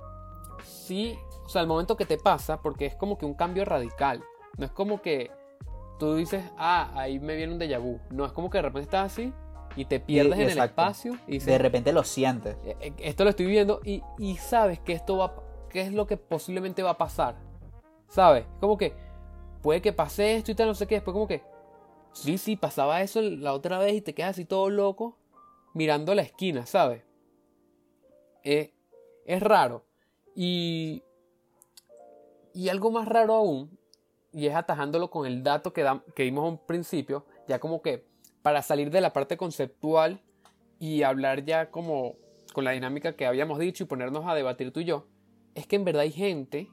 si, 0.64 1.18
o 1.44 1.48
sea, 1.48 1.62
el 1.62 1.68
momento 1.68 1.96
que 1.96 2.06
te 2.06 2.18
pasa, 2.18 2.60
porque 2.60 2.86
es 2.86 2.94
como 2.94 3.18
que 3.18 3.26
un 3.26 3.34
cambio 3.34 3.64
radical. 3.64 4.22
No 4.58 4.66
es 4.66 4.70
como 4.72 5.00
que 5.00 5.30
tú 5.98 6.14
dices, 6.14 6.44
ah, 6.58 6.90
ahí 6.94 7.18
me 7.18 7.36
viene 7.36 7.52
un 7.54 7.58
déjà 7.60 7.80
vu. 7.80 7.98
No, 8.10 8.24
es 8.26 8.32
como 8.32 8.50
que 8.50 8.58
de 8.58 8.62
repente 8.62 8.84
estás 8.86 9.12
así 9.12 9.32
y 9.76 9.86
te 9.86 9.98
pierdes 10.00 10.38
en 10.38 10.50
el 10.50 10.58
espacio 10.58 11.14
y 11.26 11.32
dices, 11.32 11.46
De 11.46 11.58
repente 11.58 11.92
lo 11.92 12.04
sientes. 12.04 12.56
"Eh, 12.64 12.76
eh, 12.80 12.92
esto 12.98 13.24
lo 13.24 13.30
estoy 13.30 13.46
viendo 13.46 13.80
y, 13.84 14.02
y 14.18 14.36
sabes 14.36 14.78
que 14.80 14.92
esto 14.92 15.16
va, 15.16 15.34
qué 15.70 15.80
es 15.82 15.92
lo 15.92 16.06
que 16.06 16.16
posiblemente 16.18 16.82
va 16.82 16.90
a 16.90 16.98
pasar. 16.98 17.36
¿Sabes? 18.08 18.44
Como 18.60 18.76
que 18.76 18.94
puede 19.62 19.80
que 19.80 19.94
pase 19.94 20.36
esto 20.36 20.50
y 20.50 20.54
tal, 20.54 20.66
no 20.66 20.74
sé 20.74 20.86
qué, 20.86 20.96
después 20.96 21.14
como 21.14 21.26
que, 21.26 21.42
sí, 22.12 22.38
sí, 22.38 22.56
pasaba 22.56 23.02
eso 23.02 23.20
la 23.22 23.52
otra 23.52 23.78
vez 23.78 23.94
y 23.94 24.00
te 24.00 24.14
quedas 24.14 24.30
así 24.32 24.44
todo 24.44 24.70
loco 24.70 25.16
mirando 25.74 26.14
la 26.14 26.22
esquina, 26.22 26.66
¿sabes? 26.66 27.02
Eh, 28.44 28.72
es 29.24 29.42
raro. 29.42 29.84
Y, 30.34 31.02
y 32.54 32.68
algo 32.68 32.90
más 32.90 33.06
raro 33.08 33.34
aún, 33.34 33.78
y 34.32 34.46
es 34.46 34.54
atajándolo 34.54 35.10
con 35.10 35.26
el 35.26 35.42
dato 35.42 35.72
que, 35.72 35.82
da- 35.82 36.02
que 36.14 36.22
dimos 36.24 36.44
a 36.44 36.48
un 36.48 36.58
principio, 36.58 37.26
ya 37.48 37.58
como 37.58 37.82
que 37.82 38.04
para 38.42 38.62
salir 38.62 38.90
de 38.90 39.00
la 39.00 39.12
parte 39.12 39.36
conceptual 39.36 40.20
y 40.78 41.02
hablar 41.02 41.44
ya 41.44 41.70
como 41.70 42.16
con 42.52 42.64
la 42.64 42.72
dinámica 42.72 43.14
que 43.14 43.26
habíamos 43.26 43.58
dicho 43.58 43.84
y 43.84 43.86
ponernos 43.86 44.26
a 44.26 44.34
debatir 44.34 44.72
tú 44.72 44.80
y 44.80 44.84
yo, 44.84 45.06
es 45.54 45.66
que 45.66 45.76
en 45.76 45.84
verdad 45.84 46.02
hay 46.02 46.12
gente 46.12 46.68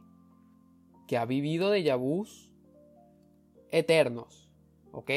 que 1.07 1.17
ha 1.17 1.25
vivido 1.25 1.69
de 1.69 1.93
vus 1.95 2.51
eternos, 3.71 4.48
¿ok? 4.91 5.11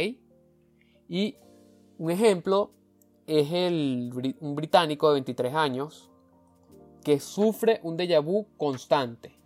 Y 1.09 1.37
un 1.99 2.11
ejemplo 2.11 2.73
es 3.27 3.53
el, 3.53 4.37
un 4.41 4.55
británico 4.55 5.09
de 5.09 5.15
23 5.15 5.55
años 5.55 6.11
que 7.05 7.21
sufre 7.21 7.81
un 7.83 7.97
déjà 7.97 8.21
vu 8.23 8.47
constante. 8.57 9.39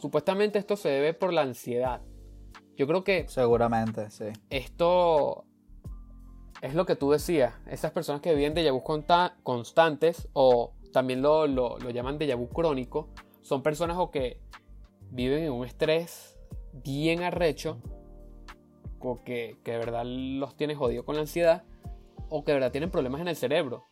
Supuestamente 0.00 0.58
esto 0.58 0.76
se 0.76 0.88
debe 0.88 1.14
por 1.14 1.32
la 1.32 1.42
ansiedad. 1.42 2.02
Yo 2.76 2.86
creo 2.86 3.04
que 3.04 3.26
Seguramente, 3.28 4.10
sí. 4.10 4.26
esto 4.50 5.44
es 6.60 6.74
lo 6.74 6.86
que 6.86 6.96
tú 6.96 7.10
decías. 7.10 7.54
Esas 7.66 7.92
personas 7.92 8.20
que 8.20 8.34
viven 8.34 8.54
déjà 8.54 8.72
vu 8.72 8.82
constantes 8.82 10.28
o 10.32 10.72
también 10.92 11.22
lo, 11.22 11.46
lo, 11.46 11.78
lo 11.78 11.90
llaman 11.90 12.18
déjà 12.18 12.36
vu 12.36 12.48
crónico, 12.48 13.08
son 13.42 13.62
personas 13.62 13.96
o 13.98 14.10
que 14.10 14.40
viven 15.10 15.44
en 15.44 15.52
un 15.52 15.66
estrés 15.66 16.38
bien 16.72 17.22
arrecho, 17.22 17.78
que, 19.24 19.58
que 19.64 19.72
de 19.72 19.78
verdad 19.78 20.04
los 20.04 20.56
tiene 20.56 20.74
jodido 20.74 21.04
con 21.04 21.14
la 21.16 21.22
ansiedad, 21.22 21.64
o 22.28 22.44
que 22.44 22.52
de 22.52 22.56
verdad 22.56 22.72
tienen 22.72 22.90
problemas 22.90 23.20
en 23.20 23.28
el 23.28 23.36
cerebro. 23.36 23.84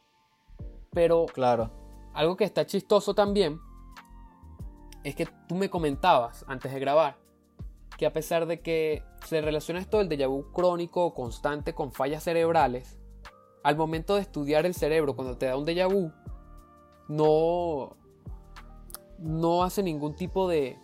Pero 0.93 1.27
Claro. 1.27 1.71
algo 2.15 2.37
que 2.37 2.45
está 2.45 2.65
chistoso 2.67 3.15
también 3.15 3.61
es 5.05 5.15
que 5.15 5.27
tú 5.49 5.55
me 5.55 5.71
comentabas 5.71 6.45
antes 6.49 6.73
de 6.73 6.81
grabar 6.81 7.17
que 7.97 8.07
a 8.07 8.13
pesar 8.13 8.47
de 8.47 8.61
que 8.61 9.03
se 9.27 9.41
relaciona 9.43 9.81
esto 9.81 9.99
del 9.99 10.09
déjà 10.09 10.27
vu 10.27 10.51
crónico 10.53 11.05
o 11.05 11.15
constante 11.15 11.75
con 11.75 11.93
fallas 11.93 12.23
cerebrales, 12.23 12.99
al 13.63 13.77
momento 13.77 14.15
de 14.15 14.23
estudiar 14.23 14.65
el 14.65 14.75
cerebro 14.75 15.15
cuando 15.15 15.37
te 15.37 15.47
da 15.47 15.57
un 15.57 15.67
déjà 15.67 15.87
vu, 15.87 16.11
no, 17.09 17.97
no 19.19 19.63
hace 19.65 19.83
ningún 19.83 20.15
tipo 20.15 20.49
de, 20.49 20.79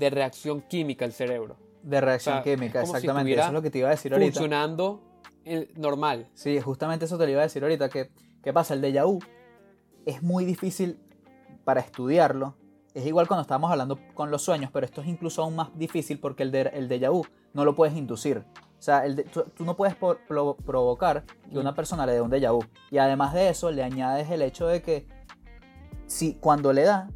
de 0.00 0.10
reacción 0.10 0.60
química 0.62 1.04
el 1.04 1.12
cerebro, 1.12 1.56
De 1.86 2.00
reacción 2.00 2.38
O 2.38 2.42
sea, 2.42 2.54
química, 2.56 2.80
es 2.82 2.88
si 2.88 2.96
exactamente. 2.96 3.20
estuviera 3.30 3.42
Eso 3.42 3.48
es 3.50 3.54
lo 3.54 3.62
que 3.62 3.70
te 3.70 3.78
iba 3.78 3.88
a 3.88 3.90
decir 3.92 4.12
ahorita. 4.12 4.32
funcionando 4.32 5.02
eh, 5.44 5.72
normal. 5.76 6.28
Sí, 6.34 6.60
justamente 6.60 7.04
eso 7.04 7.16
te 7.16 7.24
lo 7.26 7.30
iba 7.30 7.40
a 7.40 7.44
decir 7.44 7.62
ahorita. 7.62 7.88
Que, 7.88 8.10
¿Qué 8.42 8.52
pasa? 8.52 8.74
El 8.74 8.82
déjà 8.82 9.04
vu 9.06 9.20
es 10.04 10.20
muy 10.22 10.44
difícil 10.44 10.98
para 11.64 11.80
estudiarlo. 11.80 12.56
Es 12.92 13.06
igual 13.06 13.28
cuando 13.28 13.42
estábamos 13.42 13.70
hablando 13.70 13.98
con 14.14 14.30
los 14.32 14.42
sueños, 14.42 14.70
pero 14.72 14.84
esto 14.84 15.00
es 15.00 15.06
incluso 15.06 15.42
aún 15.42 15.54
más 15.54 15.68
difícil 15.78 16.18
porque 16.18 16.42
el, 16.42 16.50
de, 16.50 16.62
el 16.74 16.88
déjà 16.88 17.10
vu 17.12 17.24
no 17.54 17.64
lo 17.64 17.74
puedes 17.76 17.94
inducir. 17.96 18.38
O 18.78 18.82
sea, 18.82 19.06
el 19.06 19.14
de- 19.16 19.22
tú, 19.24 19.44
tú 19.54 19.64
no 19.64 19.76
puedes 19.76 19.94
por- 19.94 20.18
pro- 20.26 20.56
provocar 20.56 21.24
que 21.50 21.58
una 21.58 21.74
persona 21.74 22.04
le 22.06 22.12
dé 22.14 22.20
un 22.20 22.30
déjà 22.30 22.52
vu. 22.52 22.64
Y 22.90 22.98
además 22.98 23.32
de 23.32 23.48
eso, 23.50 23.70
le 23.70 23.82
añades 23.84 24.28
el 24.30 24.42
hecho 24.42 24.66
de 24.66 24.82
que 24.82 25.06
si 26.06 26.34
cuando 26.34 26.72
le 26.72 26.82
da, 26.82 27.08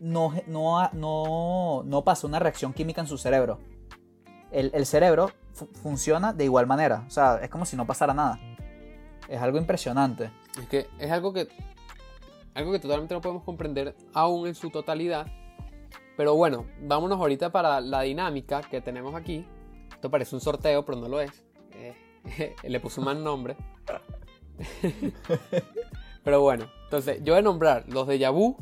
no, 0.00 0.32
no, 0.48 0.90
no, 0.92 1.82
no 1.84 2.04
pasa 2.04 2.26
una 2.26 2.38
reacción 2.40 2.72
química 2.72 3.00
en 3.00 3.06
su 3.06 3.16
cerebro. 3.16 3.58
El, 4.56 4.86
cerebro 4.86 5.30
fu- 5.52 5.66
funciona 5.82 6.32
de 6.32 6.44
igual 6.44 6.66
manera. 6.66 7.04
O 7.06 7.10
sea, 7.10 7.40
es 7.42 7.50
como 7.50 7.66
si 7.66 7.76
no 7.76 7.86
pasara 7.86 8.14
nada. 8.14 8.38
Es 9.28 9.40
algo 9.42 9.58
impresionante. 9.58 10.30
Es 10.58 10.66
que 10.68 10.86
es 10.98 11.10
algo 11.10 11.32
que 11.32 11.48
algo 12.54 12.72
que 12.72 12.78
totalmente 12.78 13.12
no 13.12 13.20
podemos 13.20 13.44
comprender 13.44 13.94
aún 14.14 14.46
en 14.46 14.54
su 14.54 14.70
totalidad. 14.70 15.26
Pero 16.16 16.34
bueno, 16.34 16.64
vámonos 16.80 17.18
ahorita 17.20 17.52
para 17.52 17.82
la 17.82 18.00
dinámica 18.00 18.62
que 18.62 18.80
tenemos 18.80 19.14
aquí. 19.14 19.46
Esto 19.92 20.10
parece 20.10 20.34
un 20.34 20.40
sorteo, 20.40 20.84
pero 20.86 20.98
no 20.98 21.08
lo 21.08 21.20
es. 21.20 21.44
Eh, 21.72 22.54
le 22.62 22.80
puse 22.80 23.00
un 23.00 23.06
mal 23.06 23.22
nombre. 23.22 23.56
pero 26.24 26.40
bueno, 26.40 26.66
entonces 26.84 27.22
yo 27.22 27.34
voy 27.34 27.40
a 27.40 27.42
nombrar 27.42 27.84
los 27.88 28.06
de 28.06 28.26
vu 28.30 28.56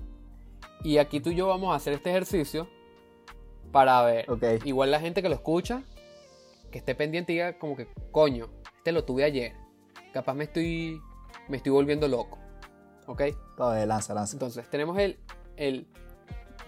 y 0.82 0.98
aquí 0.98 1.20
tú 1.20 1.30
y 1.30 1.36
yo 1.36 1.46
vamos 1.46 1.72
a 1.72 1.76
hacer 1.76 1.92
este 1.92 2.10
ejercicio 2.10 2.68
para 3.74 4.00
ver. 4.02 4.30
Ok. 4.30 4.44
Igual 4.64 4.92
la 4.92 5.00
gente 5.00 5.20
que 5.20 5.28
lo 5.28 5.34
escucha, 5.34 5.82
que 6.70 6.78
esté 6.78 6.94
pendiente 6.94 7.32
y 7.32 7.36
diga 7.36 7.58
como 7.58 7.76
que, 7.76 7.88
coño, 8.12 8.48
este 8.76 8.92
lo 8.92 9.04
tuve 9.04 9.24
ayer. 9.24 9.52
Capaz 10.12 10.34
me 10.34 10.44
estoy, 10.44 11.02
me 11.48 11.56
estoy 11.56 11.72
volviendo 11.72 12.06
loco. 12.06 12.38
¿Ok? 13.08 13.22
Todavía 13.56 13.84
lanza, 13.84 14.14
lanza. 14.14 14.36
Entonces, 14.36 14.70
tenemos 14.70 14.96
el, 14.98 15.18
el... 15.56 15.88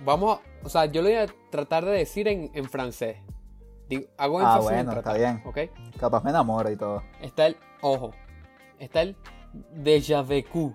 Vamos 0.04 0.38
a... 0.38 0.66
O 0.66 0.68
sea, 0.68 0.86
yo 0.86 1.00
lo 1.00 1.08
voy 1.08 1.16
a 1.16 1.26
tratar 1.50 1.84
de 1.84 1.92
decir 1.92 2.26
en, 2.26 2.50
en 2.54 2.64
francés. 2.68 3.18
Digo, 3.88 4.08
hago 4.18 4.40
Ah, 4.40 4.42
énfasis 4.42 4.70
en 4.70 4.75
bueno, 4.75 4.90
está 4.90 5.02
tratar, 5.02 5.18
bien. 5.20 5.42
¿Ok? 5.46 5.98
Capaz 6.00 6.25
me 6.25 6.30
enamora 6.30 6.72
y 6.72 6.76
todo. 6.76 7.04
Está 7.22 7.46
el... 7.46 7.56
Ojo. 7.82 8.10
Está 8.80 9.02
el 9.02 9.16
déjà 9.80 10.22
vu, 10.52 10.75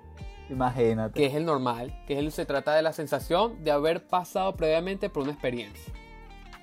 Imagínate. 0.49 1.13
que 1.13 1.25
es 1.25 1.35
el 1.35 1.43
normal. 1.45 2.03
Que 2.07 2.13
es 2.13 2.19
el, 2.19 2.31
se 2.31 2.45
trata 2.45 2.73
de 2.73 2.81
la 2.81 2.93
sensación 2.93 3.63
de 3.65 3.71
haber 3.71 4.07
pasado 4.07 4.55
previamente 4.55 5.09
por 5.09 5.23
una 5.23 5.33
experiencia. 5.33 5.93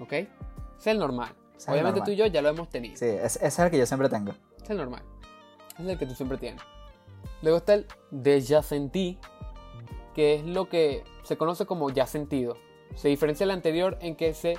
¿Ok? 0.00 0.12
Es 0.12 0.86
el 0.86 0.98
normal. 0.98 1.34
Es 1.56 1.66
el 1.66 1.74
Obviamente 1.74 2.00
normal. 2.00 2.04
tú 2.06 2.10
y 2.12 2.16
yo 2.16 2.26
ya 2.26 2.42
lo 2.42 2.48
hemos 2.48 2.68
tenido. 2.68 2.96
Sí, 2.96 3.06
es- 3.06 3.36
ese 3.36 3.46
es 3.46 3.58
el 3.58 3.70
que 3.70 3.78
yo 3.78 3.86
siempre 3.86 4.08
tengo. 4.08 4.32
Es 4.62 4.70
el 4.70 4.76
normal. 4.76 5.02
Es 5.78 5.86
el 5.86 5.98
que 5.98 6.06
tú 6.06 6.14
siempre 6.14 6.38
tienes. 6.38 6.62
Luego 7.42 7.58
está 7.58 7.74
el 7.74 7.86
déjà 8.12 8.62
sentí, 8.62 9.18
que 10.14 10.34
es 10.36 10.44
lo 10.44 10.68
que 10.68 11.04
se 11.22 11.36
conoce 11.36 11.66
como 11.66 11.90
ya 11.90 12.06
sentido. 12.06 12.56
Se 12.94 13.08
diferencia 13.08 13.44
del 13.46 13.52
anterior 13.54 13.98
en 14.00 14.16
que, 14.16 14.34
se, 14.34 14.56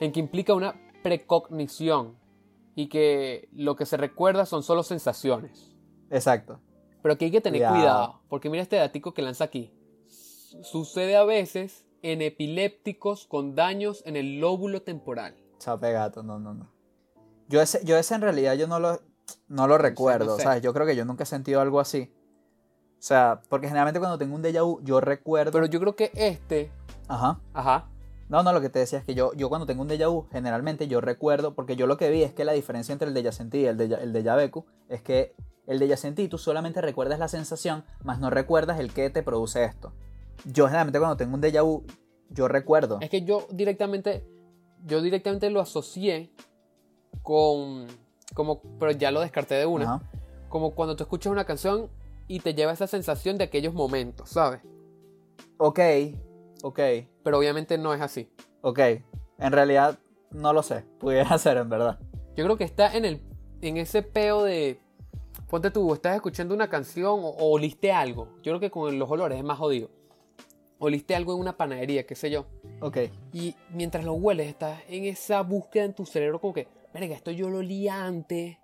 en 0.00 0.12
que 0.12 0.20
implica 0.20 0.54
una 0.54 0.74
precognición 1.02 2.18
y 2.74 2.88
que 2.88 3.48
lo 3.52 3.76
que 3.76 3.86
se 3.86 3.96
recuerda 3.96 4.46
son 4.46 4.62
solo 4.62 4.82
sensaciones. 4.82 5.74
Exacto. 6.10 6.60
Pero 7.02 7.14
aquí 7.14 7.26
hay 7.26 7.30
que 7.30 7.40
tener 7.40 7.60
Cuidado. 7.60 7.74
cuidado, 7.76 8.20
porque 8.28 8.50
mira 8.50 8.62
este 8.62 8.76
datico 8.76 9.14
que 9.14 9.22
lanza 9.22 9.44
aquí. 9.44 9.72
Su- 10.08 10.62
Sucede 10.62 11.16
a 11.16 11.24
veces 11.24 11.85
en 12.12 12.22
epilépticos 12.22 13.26
con 13.26 13.54
daños 13.54 14.02
en 14.06 14.16
el 14.16 14.40
lóbulo 14.40 14.82
temporal. 14.82 15.34
Chape 15.58 15.92
gato, 15.92 16.22
no, 16.22 16.38
no, 16.38 16.54
no. 16.54 16.70
Yo 17.48 17.60
ese, 17.60 17.84
yo 17.84 17.96
ese 17.96 18.14
en 18.14 18.20
realidad 18.20 18.54
yo 18.54 18.66
no 18.66 18.78
lo, 18.80 19.00
no 19.48 19.66
lo 19.66 19.78
recuerdo, 19.78 20.36
sé. 20.36 20.42
¿sabes? 20.44 20.62
Yo 20.62 20.72
creo 20.72 20.86
que 20.86 20.96
yo 20.96 21.04
nunca 21.04 21.24
he 21.24 21.26
sentido 21.26 21.60
algo 21.60 21.80
así. 21.80 22.12
O 22.98 23.02
sea, 23.06 23.42
porque 23.48 23.66
generalmente 23.68 24.00
cuando 24.00 24.18
tengo 24.18 24.34
un 24.34 24.42
déjà 24.42 24.64
vu, 24.64 24.80
yo 24.82 25.00
recuerdo... 25.00 25.52
Pero 25.52 25.66
yo 25.66 25.80
creo 25.80 25.96
que 25.96 26.10
este, 26.14 26.70
Ajá. 27.08 27.40
ajá, 27.52 27.88
No, 28.28 28.42
no, 28.42 28.52
lo 28.52 28.60
que 28.60 28.70
te 28.70 28.78
decía 28.78 28.98
es 28.98 29.04
que 29.04 29.14
yo, 29.14 29.32
yo 29.34 29.48
cuando 29.48 29.66
tengo 29.66 29.82
un 29.82 29.88
déjà 29.88 30.10
vu, 30.10 30.26
generalmente 30.32 30.88
yo 30.88 31.00
recuerdo, 31.00 31.54
porque 31.54 31.76
yo 31.76 31.86
lo 31.86 31.96
que 31.96 32.10
vi 32.10 32.22
es 32.22 32.32
que 32.32 32.44
la 32.44 32.52
diferencia 32.52 32.92
entre 32.92 33.08
el 33.08 33.14
déjà 33.14 33.32
sentí 33.32 33.58
y 33.58 33.66
el 33.66 33.76
déjà, 33.76 34.00
el 34.00 34.12
déjà 34.12 34.50
vu 34.50 34.64
es 34.88 35.02
que 35.02 35.34
el 35.66 35.78
déjà 35.80 35.96
sentí 35.96 36.28
tú 36.28 36.38
solamente 36.38 36.80
recuerdas 36.80 37.18
la 37.18 37.28
sensación, 37.28 37.84
más 38.02 38.18
no 38.18 38.30
recuerdas 38.30 38.80
el 38.80 38.92
que 38.92 39.10
te 39.10 39.22
produce 39.22 39.64
esto. 39.64 39.92
Yo 40.44 40.66
generalmente 40.66 40.98
cuando 40.98 41.16
tengo 41.16 41.34
un 41.34 41.42
déjà 41.42 41.62
vu, 41.64 41.84
yo 42.30 42.48
recuerdo. 42.48 42.98
Es 43.00 43.10
que 43.10 43.22
yo 43.22 43.46
directamente, 43.50 44.24
yo 44.84 45.00
directamente 45.02 45.50
lo 45.50 45.60
asocié 45.60 46.30
con, 47.22 47.86
como, 48.34 48.60
pero 48.78 48.92
ya 48.92 49.10
lo 49.10 49.20
descarté 49.20 49.54
de 49.56 49.66
una, 49.66 49.84
Ajá. 49.96 50.10
como 50.48 50.74
cuando 50.74 50.96
tú 50.96 51.02
escuchas 51.04 51.32
una 51.32 51.44
canción 51.44 51.88
y 52.28 52.40
te 52.40 52.54
lleva 52.54 52.72
esa 52.72 52.86
sensación 52.86 53.38
de 53.38 53.44
aquellos 53.44 53.74
momentos, 53.74 54.30
¿sabes? 54.30 54.60
Ok, 55.58 55.80
ok, 56.62 56.80
Pero 57.22 57.38
obviamente 57.38 57.78
no 57.78 57.94
es 57.94 58.00
así. 58.00 58.30
ok. 58.62 58.78
En 59.38 59.52
realidad 59.52 59.98
no 60.30 60.52
lo 60.52 60.62
sé, 60.62 60.84
pudiera 60.98 61.36
ser 61.38 61.56
en 61.58 61.68
verdad. 61.68 61.98
Yo 62.36 62.44
creo 62.44 62.56
que 62.56 62.64
está 62.64 62.94
en 62.96 63.04
el, 63.04 63.20
en 63.62 63.76
ese 63.76 64.02
peo 64.02 64.42
de, 64.44 64.80
ponte 65.48 65.70
tú, 65.70 65.92
estás 65.94 66.14
escuchando 66.16 66.54
una 66.54 66.68
canción 66.68 67.20
o, 67.22 67.28
o 67.28 67.50
oliste 67.52 67.92
algo. 67.92 68.28
Yo 68.42 68.52
creo 68.52 68.60
que 68.60 68.70
con 68.70 68.98
los 68.98 69.10
olores 69.10 69.38
es 69.38 69.44
más 69.44 69.58
jodido. 69.58 69.90
Oliste 70.78 71.14
algo 71.16 71.32
en 71.34 71.40
una 71.40 71.56
panadería, 71.56 72.06
qué 72.06 72.14
sé 72.14 72.30
yo. 72.30 72.46
Ok, 72.80 72.98
Y 73.32 73.54
mientras 73.70 74.04
lo 74.04 74.12
hueles, 74.14 74.48
estás 74.48 74.78
en 74.88 75.04
esa 75.04 75.40
búsqueda 75.42 75.84
en 75.84 75.94
tu 75.94 76.04
cerebro 76.04 76.40
como 76.40 76.52
que, 76.52 76.68
verga, 76.92 77.14
esto 77.14 77.30
yo 77.30 77.48
lo 77.48 77.58
olí 77.58 77.88
antes. 77.88 78.58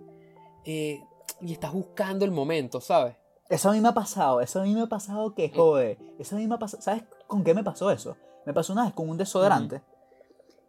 eh, 0.64 1.00
y 1.40 1.52
estás 1.52 1.72
buscando 1.72 2.24
el 2.24 2.30
momento, 2.30 2.80
¿sabes? 2.80 3.16
Eso 3.48 3.70
a 3.70 3.72
mí 3.72 3.80
me 3.80 3.88
ha 3.88 3.94
pasado, 3.94 4.40
eso 4.40 4.60
a 4.60 4.64
mí 4.64 4.74
me 4.74 4.82
ha 4.82 4.86
pasado 4.86 5.34
que 5.34 5.50
jode. 5.50 5.98
Eso 6.18 6.36
a 6.36 6.38
mí 6.38 6.46
me 6.46 6.54
ha 6.54 6.58
pasado. 6.58 6.82
¿Sabes 6.82 7.02
con 7.26 7.42
qué 7.42 7.52
me 7.54 7.64
pasó 7.64 7.90
eso? 7.90 8.16
Me 8.46 8.52
pasó 8.54 8.72
una 8.72 8.84
vez 8.84 8.92
con 8.94 9.08
un 9.08 9.16
desodorante. 9.16 9.82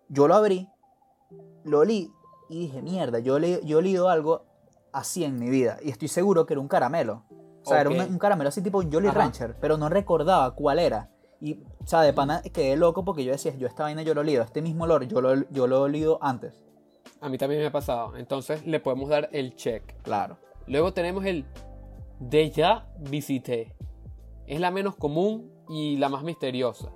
Yo 0.10 0.28
lo 0.28 0.36
abrí, 0.36 0.68
lo 1.64 1.80
olí 1.80 2.12
y 2.50 2.60
dije, 2.62 2.82
mierda, 2.82 3.20
yo, 3.20 3.40
le, 3.40 3.64
yo 3.66 3.78
he 3.78 3.80
olido 3.80 4.10
algo 4.10 4.46
así 4.92 5.24
en 5.24 5.38
mi 5.40 5.50
vida. 5.50 5.78
Y 5.84 5.90
estoy 5.92 6.08
seguro 6.08 6.46
que 6.46 6.54
era 6.56 6.62
un 6.62 6.68
caramelo. 6.68 7.24
O 7.64 7.70
sea, 7.70 7.78
Ok. 7.82 7.92
era 7.94 8.06
un, 8.06 8.14
un 8.14 8.20
caramelo 8.20 8.50
así 8.50 8.62
tipo 8.62 8.82
Jolly 8.82 9.08
Ajá. 9.10 9.20
Rancher, 9.20 9.56
pero 9.60 9.78
no 9.78 9.90
recordaba 9.90 10.54
cuál 10.56 10.80
era. 10.80 11.10
Y, 11.46 11.56
o 11.84 11.86
sea, 11.88 12.02
de 12.02 12.14
pana 12.14 12.42
quedé 12.42 12.78
loco 12.78 13.04
porque 13.04 13.26
yo 13.26 13.34
decía, 13.34 13.54
yo 13.58 13.68
esta 13.68 13.84
vaina 13.84 14.02
yo 14.02 14.14
lo 14.14 14.22
he 14.22 14.24
olido, 14.24 14.44
este 14.44 14.62
mismo 14.62 14.86
olor 14.86 15.06
yo 15.06 15.20
lo, 15.20 15.36
yo 15.50 15.68
lo 15.68 15.76
he 15.76 15.80
olido 15.82 16.18
antes. 16.22 16.64
A 17.20 17.28
mí 17.28 17.38
también 17.38 17.60
me 17.60 17.68
ha 17.68 17.72
pasado. 17.72 18.16
Entonces 18.16 18.66
le 18.66 18.80
podemos 18.80 19.10
dar 19.10 19.28
el 19.34 19.54
check. 19.56 19.84
Claro. 20.04 20.38
Luego 20.68 20.94
tenemos 20.94 21.26
el 21.26 21.44
déjà 22.22 22.84
visité. 22.98 23.76
Es 24.48 24.62
la 24.62 24.72
menos 24.72 24.96
común 24.96 25.52
y 25.68 25.98
la 25.98 26.08
más 26.08 26.24
misteriosa, 26.24 26.90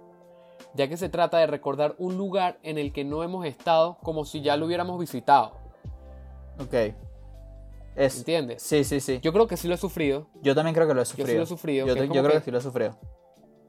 ya 0.75 0.88
que 0.88 0.96
se 0.98 1.10
trata 1.10 1.38
de 1.39 1.48
recordar 1.48 1.96
un 1.98 2.18
lugar 2.18 2.58
en 2.63 2.77
el 2.77 2.92
que 2.94 3.04
no 3.04 3.24
hemos 3.24 3.46
estado 3.46 3.98
como 4.01 4.24
si 4.25 4.42
ya 4.42 4.56
lo 4.56 4.66
hubiéramos 4.66 4.98
visitado. 5.00 5.54
Ok. 6.60 6.94
Es, 7.96 8.18
¿Entiendes? 8.20 8.62
sí, 8.62 8.84
sí, 8.84 9.00
sí. 9.00 9.20
Yo 9.22 9.34
creo 9.34 9.48
que 9.48 9.58
sí 9.58 9.68
lo 9.68 9.74
he 9.74 9.77
sufrido. 9.77 10.27
Yo 10.42 10.54
también 10.56 10.74
creo 10.75 10.88
que 10.88 10.94
lo 10.94 11.01
he 11.01 11.04
Yo 11.04 11.10
sufrido. 11.10 11.27
sí 11.30 11.36
lo 11.38 11.44
he 11.44 11.48
sufrido. 11.48 11.88
Yo, 11.88 11.94
te- 11.96 12.08
yo 12.08 12.13
creo 12.13 12.27
que- 12.27 12.38
que 12.39 12.42
sí 12.46 12.51
lo 12.51 12.60
he 12.60 12.62
sufrido. 12.62 12.96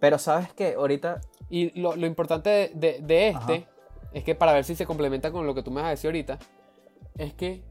Pero 0.00 0.19
sabes 0.19 0.52
que 0.52 0.75
ahorita. 0.75 1.21
Y 1.50 1.78
lo, 1.81 1.97
lo 1.97 2.07
importante 2.07 2.50
de, 2.50 2.69
de- 2.75 2.99
de 3.00 3.28
este 3.28 3.55
Ajá. 3.55 3.71
es 4.12 4.25
que 4.25 4.35
para 4.35 4.52
ver 4.52 4.64
si 4.64 4.75
se 4.75 4.87
complementa 4.87 5.33
con 5.33 5.47
lo 5.47 5.55
que 5.55 5.62
tú 5.62 5.71
me 5.71 5.81
vas 5.81 5.88
a 5.88 5.90
decir 5.90 6.09
ahorita, 6.09 6.38
es 7.17 7.33
que 7.35 7.64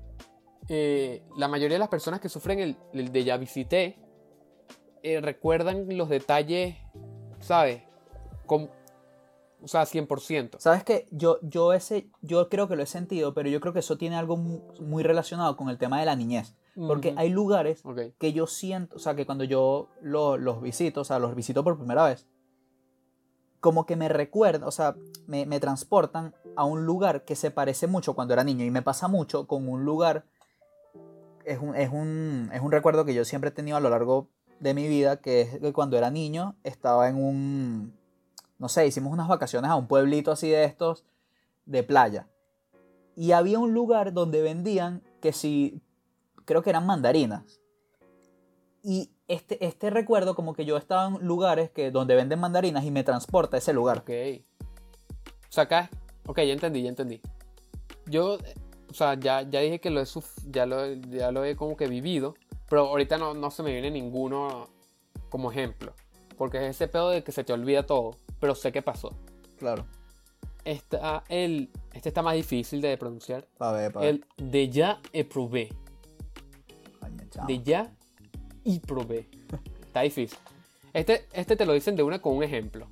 eh, 0.70 1.24
la 1.38 1.48
mayoría 1.48 1.76
de 1.76 1.80
las 1.80 1.88
personas 1.90 2.20
que 2.20 2.28
sufren 2.30 2.60
el, 2.60 2.76
el 2.94 3.12
de 3.12 3.24
ya 3.24 3.38
visité 3.38 3.98
eh, 5.04 5.22
recuerdan 5.22 5.86
los 5.96 6.10
detalles, 6.10 6.76
¿sabes? 7.40 7.84
Con, 8.46 8.70
o 9.62 9.68
sea, 9.68 9.84
100%. 9.84 10.56
¿Sabes 10.60 10.84
qué? 10.84 11.08
Yo, 11.12 11.38
yo, 11.44 11.72
ese, 11.74 12.10
yo 12.22 12.50
creo 12.50 12.68
que 12.68 12.76
lo 12.76 12.84
he 12.84 12.88
sentido, 12.88 13.34
pero 13.34 13.48
yo 13.48 13.62
creo 13.62 13.74
que 13.74 13.80
eso 13.80 13.98
tiene 13.98 14.16
algo 14.18 14.36
mu- 14.38 14.62
muy 14.82 15.04
relacionado 15.04 15.56
con 15.56 15.70
el 15.70 15.78
tema 15.78 16.00
de 16.00 16.06
la 16.06 16.16
niñez. 16.16 16.56
Porque 16.86 17.16
hay 17.18 17.30
lugares 17.30 17.82
que 18.20 18.34
yo 18.34 18.46
siento, 18.46 18.98
o 18.98 19.00
sea, 19.00 19.16
que 19.16 19.26
cuando 19.26 19.44
yo 19.44 19.90
lo- 20.02 20.38
los 20.38 20.62
visito, 20.62 21.02
o 21.02 21.04
sea, 21.04 21.18
los 21.18 21.34
visito 21.34 21.64
por 21.64 21.76
primera 21.78 22.06
vez, 22.06 22.28
como 23.60 23.86
que 23.88 23.96
me 23.96 24.08
recuerdan, 24.10 24.64
o 24.68 24.72
sea, 24.72 24.96
me, 25.26 25.48
me 25.48 25.60
transportan 25.60 26.36
a 26.56 26.64
un 26.66 26.86
lugar 26.86 27.26
que 27.26 27.36
se 27.36 27.50
parece 27.50 27.88
mucho 27.88 28.14
cuando 28.14 28.34
era 28.34 28.44
niño. 28.44 28.64
Y 28.64 28.70
me 28.72 28.84
pasa 28.84 29.08
mucho 29.08 29.48
con 29.48 29.68
un 29.68 29.84
lugar, 29.86 30.26
es 31.46 31.60
un, 31.60 31.76
es 31.76 31.90
un, 31.92 32.52
es 32.54 32.62
un 32.62 32.72
recuerdo 32.72 33.06
que 33.06 33.16
yo 33.16 33.26
siempre 33.26 33.50
he 33.50 33.54
tenido 33.54 33.78
a 33.78 33.80
lo 33.80 33.90
largo 33.90 34.28
de 34.60 34.74
mi 34.76 34.88
vida, 34.88 35.18
que 35.20 35.42
es 35.42 35.60
que 35.60 35.74
cuando 35.74 35.98
era 35.98 36.12
niño 36.12 36.56
estaba 36.64 37.10
en 37.10 37.16
un, 37.16 37.94
no 38.60 38.70
sé, 38.70 38.86
hicimos 38.86 39.12
unas 39.12 39.28
vacaciones 39.28 39.72
a 39.72 39.76
un 39.76 39.88
pueblito 39.88 40.32
así 40.32 40.50
de 40.50 40.64
estos, 40.64 41.04
de 41.66 41.82
playa. 41.82 42.28
Y 43.16 43.32
había 43.32 43.58
un 43.58 43.74
lugar 43.74 44.14
donde 44.14 44.44
vendían 44.44 45.02
que 45.22 45.34
si, 45.34 45.82
creo 46.48 46.64
que 46.64 46.72
eran 46.72 46.88
mandarinas. 46.88 47.60
Y 48.82 49.12
este, 49.28 49.64
este 49.64 49.90
recuerdo 49.90 50.34
como 50.34 50.54
que 50.54 50.66
yo 50.66 50.78
estaba 50.78 51.08
en 51.08 51.28
lugares 51.28 51.70
que, 51.70 51.92
donde 51.92 52.16
venden 52.16 52.40
mandarinas 52.40 52.86
y 52.86 52.92
me 52.92 53.04
transporta 53.04 53.58
a 53.58 53.60
ese 53.60 53.74
lugar. 53.74 54.00
Ok. 54.00 54.10
O 55.50 55.52
sea, 55.52 55.66
acá. 55.66 55.90
Ok, 56.26 56.38
ya 56.40 56.54
entendí, 56.54 56.82
ya 56.82 56.90
entendí. 56.90 57.22
Yo, 58.06 58.38
o 58.90 58.94
sea, 58.94 59.16
ya, 59.16 59.42
ya 59.42 59.60
dije 59.60 59.80
que 59.80 59.90
lo 59.90 60.02
he, 60.02 60.06
ya 60.46 60.66
lo, 60.66 60.94
ya 60.94 61.32
lo 61.32 61.44
he 61.44 61.56
como 61.56 61.76
que 61.76 61.88
vivido. 61.88 62.36
Pero 62.70 62.88
ahorita 62.88 63.18
no, 63.18 63.34
no 63.34 63.52
se 63.52 63.62
me 63.62 63.72
viene 63.72 63.92
ninguno 63.92 64.70
como 65.30 65.52
ejemplo. 65.52 65.94
Porque 66.38 66.58
es 66.58 66.76
ese 66.76 66.88
pedo 66.88 67.10
de 67.10 67.24
que 67.24 67.34
se 67.34 67.44
te 67.44 67.52
olvida 67.52 67.86
todo. 67.86 68.12
Pero 68.40 68.56
sé 68.56 68.72
qué 68.72 68.82
pasó. 68.82 69.12
Claro. 69.58 69.86
Está 70.64 71.24
el, 71.28 71.72
este 71.94 72.10
está 72.10 72.22
más 72.22 72.36
difícil 72.36 72.80
de 72.82 72.98
pronunciar. 72.98 73.48
Pa' 73.58 73.72
ver, 73.74 73.92
pa' 73.92 74.00
ver. 74.02 74.10
El 74.10 74.26
déjà 74.52 75.00
éprouvé. 75.12 75.70
Coño, 77.10 77.30
chamo. 77.30 77.48
Déjà 77.48 77.88
éprouvé. 78.66 79.28
Está 79.86 80.02
difícil. 80.02 80.38
Este, 80.94 81.26
este 81.34 81.56
te 81.56 81.66
lo 81.66 81.74
dicen 81.74 81.96
de 81.96 82.04
una 82.04 82.20
con 82.20 82.36
un 82.36 82.44
ejemplo. 82.44 82.88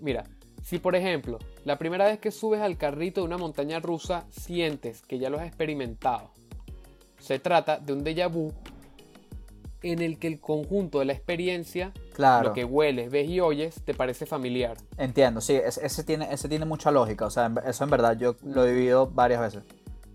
Mira, 0.00 0.24
si 0.62 0.78
por 0.78 0.96
ejemplo, 0.96 1.38
la 1.64 1.78
primera 1.78 2.06
vez 2.06 2.18
que 2.18 2.30
subes 2.30 2.60
al 2.60 2.76
carrito 2.76 3.20
de 3.20 3.26
una 3.26 3.38
montaña 3.38 3.80
rusa 3.80 4.24
sientes 4.30 5.02
que 5.02 5.18
ya 5.18 5.30
lo 5.30 5.38
has 5.38 5.46
experimentado, 5.46 6.30
se 7.18 7.38
trata 7.38 7.78
de 7.78 7.92
un 7.92 8.04
déjà 8.04 8.28
vu 8.30 8.52
en 9.82 10.00
el 10.00 10.18
que 10.18 10.26
el 10.28 10.40
conjunto 10.40 10.98
de 11.00 11.04
la 11.04 11.12
experiencia, 11.12 11.92
Claro. 12.14 12.48
lo 12.48 12.54
que 12.54 12.64
hueles, 12.64 13.10
ves 13.10 13.28
y 13.28 13.40
oyes, 13.40 13.82
te 13.84 13.92
parece 13.92 14.24
familiar. 14.24 14.78
Entiendo, 14.96 15.42
sí, 15.42 15.52
ese, 15.54 15.84
ese 15.84 16.04
tiene, 16.04 16.32
ese 16.32 16.48
tiene 16.48 16.64
mucha 16.64 16.90
lógica. 16.90 17.26
O 17.26 17.30
sea, 17.30 17.52
eso 17.66 17.84
en 17.84 17.90
verdad 17.90 18.16
yo 18.18 18.34
lo 18.42 18.64
he 18.66 18.72
vivido 18.72 19.08
varias 19.08 19.40
veces. 19.42 19.62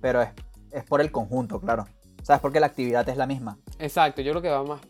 Pero 0.01 0.23
es, 0.23 0.29
es 0.71 0.83
por 0.85 1.01
el 1.01 1.11
conjunto, 1.11 1.59
claro. 1.61 1.85
¿Sabes? 2.23 2.41
Porque 2.41 2.59
la 2.59 2.67
actividad 2.67 3.07
es 3.09 3.17
la 3.17 3.25
misma. 3.25 3.57
Exacto, 3.79 4.21
yo 4.21 4.31
creo 4.33 4.41
que 4.41 4.49
va 4.49 4.63
más 4.63 4.81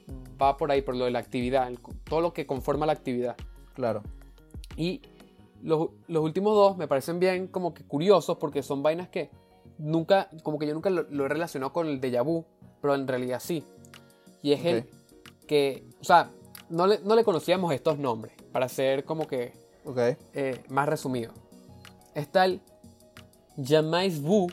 va 0.41 0.55
por 0.55 0.71
ahí, 0.71 0.81
por 0.81 0.95
lo 0.95 1.03
de 1.05 1.11
la 1.11 1.19
actividad, 1.19 1.67
el- 1.67 1.79
todo 2.05 2.21
lo 2.21 2.31
que 2.33 2.45
conforma 2.47 2.85
la 2.85 2.93
actividad. 2.93 3.35
Claro. 3.73 4.03
Y 4.77 5.01
los, 5.61 5.89
los 6.07 6.23
últimos 6.23 6.55
dos 6.55 6.77
me 6.77 6.87
parecen 6.87 7.19
bien 7.19 7.47
como 7.47 7.73
que 7.73 7.83
curiosos 7.83 8.37
porque 8.37 8.63
son 8.63 8.81
vainas 8.81 9.09
que 9.09 9.29
nunca, 9.77 10.29
como 10.43 10.57
que 10.57 10.65
yo 10.65 10.73
nunca 10.73 10.89
lo, 10.89 11.03
lo 11.09 11.25
he 11.25 11.29
relacionado 11.29 11.73
con 11.73 11.87
el 11.87 11.99
déjà 11.99 12.23
vu, 12.23 12.45
pero 12.81 12.95
en 12.95 13.05
realidad 13.07 13.41
sí. 13.41 13.63
Y 14.41 14.53
es 14.53 14.63
el 14.63 14.77
Ok. 14.79 14.85
que, 15.47 15.83
o 15.99 16.03
sea, 16.05 16.31
no 16.69 16.87
le, 16.87 16.99
no 16.99 17.15
le 17.15 17.25
conocíamos 17.25 17.73
estos 17.73 17.99
nombres, 17.99 18.33
para 18.53 18.69
ser 18.69 19.03
como 19.03 19.27
que 19.27 19.51
Ok. 19.83 19.97
eh, 20.33 20.63
más 20.69 20.87
resumido. 20.87 21.33
Está 22.15 22.45
el 22.45 22.61
jamais 23.61 24.21
vu 24.21 24.47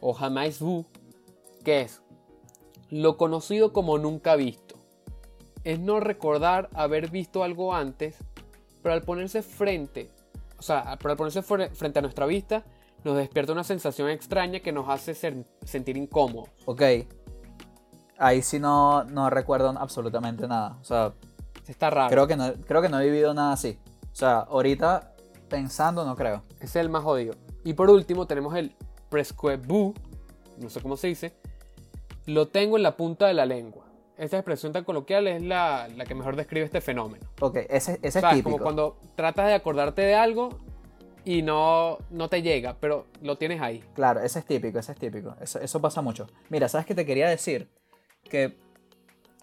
o 0.00 0.14
jamais 0.14 0.58
vu, 0.60 0.86
que 1.64 1.80
es 1.82 2.02
lo 2.90 3.16
conocido 3.16 3.72
como 3.72 3.98
nunca 3.98 4.36
visto. 4.36 4.76
Es 5.64 5.80
no 5.80 5.98
recordar 5.98 6.68
haber 6.74 7.10
visto 7.10 7.42
algo 7.42 7.74
antes, 7.74 8.16
pero 8.82 8.94
al 8.94 9.02
ponerse 9.02 9.42
frente, 9.42 10.10
o 10.58 10.62
sea, 10.62 10.96
pero 11.00 11.12
al 11.12 11.16
ponerse 11.16 11.40
fre- 11.42 11.70
frente 11.74 11.98
a 11.98 12.02
nuestra 12.02 12.26
vista, 12.26 12.64
nos 13.02 13.16
despierta 13.16 13.52
una 13.52 13.64
sensación 13.64 14.10
extraña 14.10 14.60
que 14.60 14.72
nos 14.72 14.88
hace 14.88 15.14
ser- 15.14 15.46
sentir 15.64 15.96
incómodos. 15.96 16.50
Ok. 16.66 16.82
Ahí 18.18 18.42
sí 18.42 18.60
no, 18.60 19.04
no 19.04 19.28
recuerdo 19.30 19.70
absolutamente 19.70 20.46
nada. 20.46 20.76
O 20.80 20.84
sea, 20.84 21.12
Está 21.66 21.90
raro. 21.90 22.10
creo 22.10 22.26
que, 22.26 22.36
no, 22.36 22.52
creo 22.66 22.80
que 22.82 22.88
no 22.88 23.00
he 23.00 23.04
vivido 23.06 23.34
nada 23.34 23.52
así. 23.54 23.78
O 24.12 24.14
sea, 24.14 24.40
ahorita 24.40 25.14
pensando 25.48 26.04
no 26.04 26.14
creo. 26.14 26.42
Es 26.60 26.76
el 26.76 26.88
más 26.90 27.02
jodido. 27.02 27.34
Y 27.64 27.72
por 27.72 27.90
último 27.90 28.26
tenemos 28.26 28.54
el 28.54 28.74
presque-vu, 29.08 29.94
no 30.58 30.70
sé 30.70 30.80
cómo 30.80 30.96
se 30.96 31.08
dice. 31.08 31.34
Lo 32.26 32.48
tengo 32.48 32.76
en 32.76 32.82
la 32.82 32.96
punta 32.96 33.26
de 33.26 33.34
la 33.34 33.46
lengua. 33.46 33.84
Esta 34.16 34.36
expresión 34.36 34.72
tan 34.72 34.84
coloquial 34.84 35.26
es 35.26 35.42
la, 35.42 35.88
la 35.88 36.04
que 36.04 36.14
mejor 36.14 36.36
describe 36.36 36.64
este 36.64 36.80
fenómeno. 36.80 37.26
Ok, 37.40 37.56
ese, 37.68 37.98
ese 38.02 38.18
O 38.18 38.20
sea, 38.20 38.30
es 38.30 38.38
es 38.38 38.42
como 38.42 38.56
típico. 38.56 38.58
cuando 38.62 38.96
tratas 39.16 39.48
de 39.48 39.54
acordarte 39.54 40.02
de 40.02 40.14
algo 40.14 40.50
y 41.24 41.42
no, 41.42 41.98
no 42.10 42.28
te 42.28 42.42
llega, 42.42 42.76
pero 42.78 43.06
lo 43.22 43.36
tienes 43.38 43.60
ahí. 43.60 43.82
Claro, 43.94 44.20
ese 44.20 44.38
es 44.38 44.44
típico, 44.44 44.78
ese 44.78 44.92
es 44.92 44.98
típico. 44.98 45.34
Eso, 45.40 45.58
eso 45.58 45.80
pasa 45.80 46.00
mucho. 46.00 46.28
Mira, 46.48 46.68
¿sabes 46.68 46.86
qué 46.86 46.94
te 46.94 47.04
quería 47.04 47.28
decir? 47.28 47.68
Que 48.22 48.56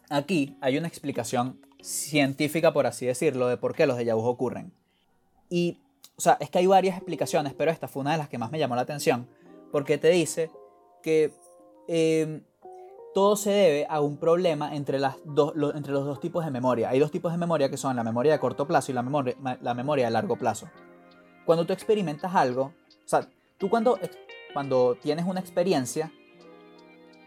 aquí 0.10 0.58
hay 0.62 0.78
una 0.78 0.88
explicación 0.88 1.60
científica, 1.82 2.72
por 2.72 2.86
así 2.88 3.06
decirlo, 3.06 3.48
de 3.48 3.58
por 3.58 3.76
qué 3.76 3.86
los 3.86 3.98
déjà 3.98 4.16
vus 4.16 4.26
ocurren. 4.26 4.72
Y, 5.50 5.80
o 6.16 6.22
sea, 6.22 6.38
es 6.40 6.50
que 6.50 6.60
hay 6.60 6.68
varias 6.68 6.96
explicaciones, 6.96 7.54
pero 7.54 7.72
esta 7.72 7.88
fue 7.88 8.02
una 8.02 8.14
de 8.14 8.20
las 8.20 8.30
que 8.30 8.38
más 8.38 8.52
me 8.52 8.60
llamó 8.60 8.76
la 8.76 8.84
atención, 8.84 9.28
porque 9.72 9.98
te 9.98 10.10
dice 10.10 10.50
que 11.04 11.34
eh, 11.88 12.42
todo 13.14 13.36
se 13.36 13.52
debe 13.52 13.88
a 13.90 14.02
un 14.02 14.18
problema 14.18 14.76
entre, 14.76 15.00
las 15.00 15.18
los 15.26 15.56
dos 15.86 16.20
tipos 16.20 16.46
de 16.46 16.52
memoria. 16.52 16.90
Hay 16.90 17.00
dos 17.00 17.12
tipos 17.12 17.32
de 17.32 17.38
memoria 17.38 17.70
que 17.70 17.78
son 17.78 17.96
la 17.96 18.04
memoria 18.04 18.34
de 18.34 18.40
corto 18.40 18.66
plazo 18.68 18.92
y 18.92 18.96
la 18.96 19.04
memoria, 19.04 20.06
de 20.06 20.12
largo 20.12 20.38
plazo. 20.38 20.70
Cuando 21.46 21.66
tú 21.66 21.74
experimentas 21.74 22.34
algo, 22.36 22.74
o 22.88 23.08
sea, 23.08 23.28
tú 23.58 23.70
cuando, 23.70 24.00
cuando 24.54 24.96
tienes 25.02 25.26
una 25.26 25.40
experiencia, 25.40 26.12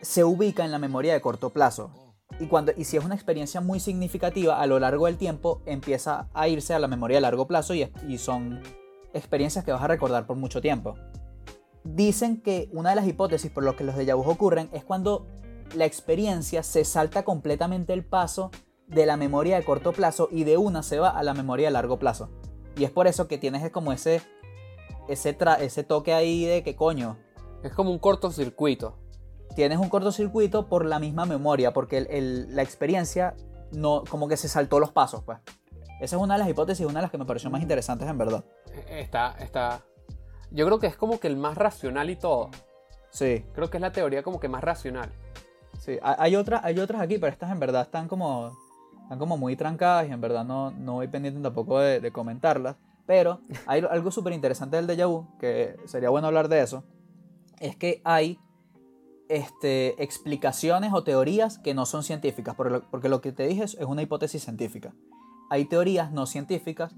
se 0.01 0.25
ubica 0.25 0.65
en 0.65 0.71
la 0.71 0.79
memoria 0.79 1.13
de 1.13 1.21
corto 1.21 1.51
plazo. 1.51 1.91
Y, 2.41 2.47
cuando, 2.47 2.73
y 2.77 2.85
si 2.85 2.97
es 2.97 3.05
una 3.05 3.15
experiencia 3.15 3.61
muy 3.61 3.79
significativa, 3.79 4.61
a 4.61 4.67
lo 4.67 4.81
largo 4.81 5.07
del 5.07 5.19
tiempo 5.19 5.63
empieza 5.67 6.29
a 6.33 6.49
irse 6.49 6.75
a 6.75 6.79
la 6.79 6.89
memoria 6.89 7.19
de 7.19 7.21
largo 7.21 7.47
plazo 7.47 7.75
y, 7.75 8.19
son 8.19 8.61
experiencias 9.13 9.65
que 9.65 9.73
vas 9.73 9.83
a 9.83 9.87
recordar 9.87 10.27
por 10.27 10.37
mucho 10.37 10.61
tiempo. 10.61 10.97
Dicen 11.85 12.41
que 12.41 12.71
una 12.73 12.91
de 12.91 12.97
las 12.97 13.07
hipótesis 13.07 13.51
por 13.51 13.63
lo 13.63 13.77
que 13.77 13.85
los 13.85 13.95
déjà 13.95 14.17
ocurren 14.17 14.71
es 14.73 14.85
cuando 14.85 15.27
la 15.75 15.85
experiencia 15.85 16.63
se 16.63 16.85
salta 16.85 17.25
completamente 17.25 17.93
el 17.93 18.05
paso 18.05 18.51
de 18.87 19.07
la 19.07 19.17
memoria 19.17 19.57
de 19.57 19.65
corto 19.65 19.93
plazo 19.93 20.29
y 20.31 20.45
de 20.45 20.57
una 20.59 20.83
se 20.83 20.99
va 20.99 21.09
a 21.11 21.23
la 21.23 21.35
memoria 21.35 21.69
de 21.69 21.73
largo 21.73 21.99
plazo. 21.99 22.31
Y 22.77 22.85
es 22.85 22.91
por 22.91 23.07
eso 23.07 23.29
que 23.29 23.39
tienes 23.39 23.69
como 23.71 23.93
ese, 23.93 24.21
ese, 25.09 25.37
ese 25.61 25.85
toque 25.85 26.13
ahí 26.13 26.45
de 26.45 26.63
que 26.63 26.77
coño, 26.77 27.17
Es 27.63 27.73
como 27.73 27.91
un 27.91 27.99
cortocircuito. 27.99 28.99
tienes 29.57 29.79
un 29.79 29.89
cortocircuito 29.89 30.69
por 30.69 30.85
la 30.85 30.99
misma 30.99 31.25
memoria, 31.27 31.73
porque 31.73 31.97
el- 31.99 32.07
el- 32.11 32.57
la 32.57 32.63
experiencia 32.63 33.35
no, 33.73 34.03
como 34.11 34.29
que 34.29 34.37
se 34.37 34.49
saltó 34.49 34.81
los 34.81 34.91
pasos, 34.91 35.23
pues. 35.25 35.39
Esa 36.01 36.17
es 36.17 36.23
una 36.23 36.35
de 36.35 36.41
las 36.41 36.49
hipótesis, 36.49 36.85
una 36.85 36.97
de 36.99 37.03
las 37.03 37.11
que 37.11 37.19
me 37.19 37.25
pareció 37.25 37.51
más 37.51 37.63
interesantes 37.63 38.07
en 38.09 38.19
verdad. 38.19 38.45
Eh, 38.73 39.01
Está, 39.01 39.37
está. 39.39 39.83
Yo 40.51 40.67
creo 40.67 40.79
que 40.79 40.89
es 40.89 40.97
como 40.97 41.19
que 41.21 41.29
el 41.29 41.37
más 41.37 41.57
racional 41.57 42.11
y 42.11 42.17
todo. 42.17 42.51
Sí, 43.11 43.47
Creo 43.55 43.71
que 43.71 43.77
es 43.77 43.81
la 43.81 43.93
teoría 43.93 44.23
como 44.25 44.41
que 44.41 44.49
más 44.49 44.63
racional. 44.65 45.13
Sí. 45.79 45.99
Hay, 46.03 46.15
hay, 46.19 46.37
otra- 46.37 46.61
hay 46.65 46.79
otras 46.79 47.01
aquí, 47.03 47.19
pero 47.19 47.33
estas 47.33 47.51
en 47.51 47.61
verdad 47.61 47.83
están 47.83 48.09
como, 48.09 48.57
están 49.03 49.19
como 49.19 49.37
muy 49.37 49.57
trancadas 49.57 50.09
y 50.09 50.13
en 50.13 50.21
verdad 50.21 50.45
no, 50.45 50.71
no 50.71 50.95
voy 50.95 51.09
pendiente 51.09 51.41
tampoco 51.41 51.79
de, 51.81 52.01
de 52.01 52.11
comentarlas. 52.13 52.77
Pero 53.07 53.41
hay 53.67 53.85
algo 53.91 54.11
súper 54.11 54.33
interesante 54.33 54.77
del 54.77 54.87
déjà 54.87 55.07
vu, 55.09 55.27
que 55.39 55.77
sería 55.87 56.11
bueno 56.11 56.27
hablar 56.27 56.49
de 56.49 56.61
eso, 56.63 56.85
es 57.61 57.77
que 57.77 58.01
hay 58.05 58.39
este, 59.29 60.03
explicaciones 60.03 60.93
o 60.93 61.03
teorías 61.03 61.59
que 61.59 61.75
no 61.75 61.87
son 61.87 62.03
científicas, 62.03 62.55
porque 62.55 62.73
lo, 62.73 62.83
porque 62.91 63.09
lo 63.09 63.21
que 63.21 63.33
te 63.33 63.47
dije 63.47 63.65
es 63.65 63.75
es 63.75 63.87
una 63.87 64.03
hipótesis 64.03 64.43
científica. 64.45 64.93
Hay 65.51 65.65
teorías 65.67 66.13
no 66.13 66.27
científicas 66.27 66.95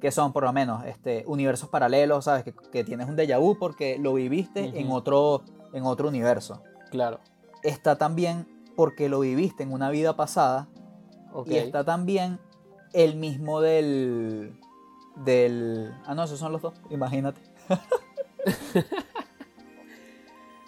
que 0.00 0.10
son 0.10 0.32
por 0.32 0.44
lo 0.44 0.52
menos 0.52 0.84
este, 0.86 1.24
universos 1.26 1.68
paralelos, 1.68 2.24
¿sabes? 2.24 2.42
Que, 2.44 2.54
que 2.72 2.84
tienes 2.84 3.06
un 3.08 3.16
déjà 3.16 3.38
vu 3.38 3.58
porque 3.58 3.98
lo 3.98 4.14
viviste 4.14 4.70
en, 4.78 4.86
Ujú. 4.86 4.96
otro, 4.96 5.42
en 5.74 5.84
otro 5.84 6.08
universo. 6.08 6.62
Claro. 6.90 7.20
Está 7.62 7.96
también 7.98 8.46
porque 8.76 9.08
lo 9.08 9.20
viviste 9.20 9.62
en 9.62 9.72
una 9.72 9.90
vida 9.90 10.16
pasada 10.16 10.68
Ok. 11.32 11.48
y 11.50 11.56
está 11.56 11.84
también 11.84 12.38
el 12.92 13.16
mismo 13.16 13.60
del... 13.60 14.58
del... 15.24 15.92
Ah, 16.06 16.14
no, 16.14 16.24
esos 16.24 16.38
son 16.38 16.52
los 16.52 16.62
dos, 16.62 16.74
imagínate. 16.90 17.40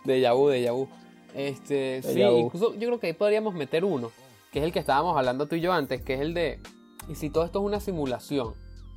Déjà 0.04 0.34
vu, 0.34 0.48
déjà 0.50 0.72
vu. 0.72 0.88
Este, 1.34 2.02
sí, 2.02 2.20
incluso 2.20 2.74
yo 2.74 2.88
creo 2.88 3.00
que 3.00 3.06
ahí 3.08 3.12
podríamos 3.14 3.54
meter 3.54 3.84
uno, 3.84 4.10
que 4.50 4.58
es 4.58 4.64
el 4.64 4.72
que 4.72 4.78
estábamos 4.80 5.16
hablando 5.16 5.46
tú 5.48 5.54
y 5.54 5.60
yo 5.60 5.72
antes, 5.72 6.02
que 6.02 6.14
es 6.14 6.20
el 6.20 6.34
de, 6.34 6.60
y 7.08 7.14
si 7.14 7.30
todo 7.30 7.44
esto 7.44 7.60
es 7.60 7.64
una 7.64 7.80
simulación, 7.80 8.54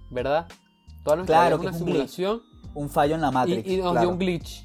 ¿verdad? 0.09 0.47
Toda 1.03 1.15
nuestra 1.17 1.37
Claro, 1.37 1.59
vida 1.59 1.69
es 1.71 1.77
que 1.77 1.77
una 1.77 1.77
es 1.77 1.81
un 1.81 1.85
glitch. 1.85 2.09
simulación 2.09 2.41
Un 2.73 2.89
fallo 2.89 3.15
en 3.15 3.21
la 3.21 3.29
y, 3.29 3.31
Matrix. 3.31 3.67
y 3.69 3.77
nos 3.77 3.91
claro. 3.91 3.99
dio 4.01 4.09
un 4.09 4.19
glitch. 4.19 4.64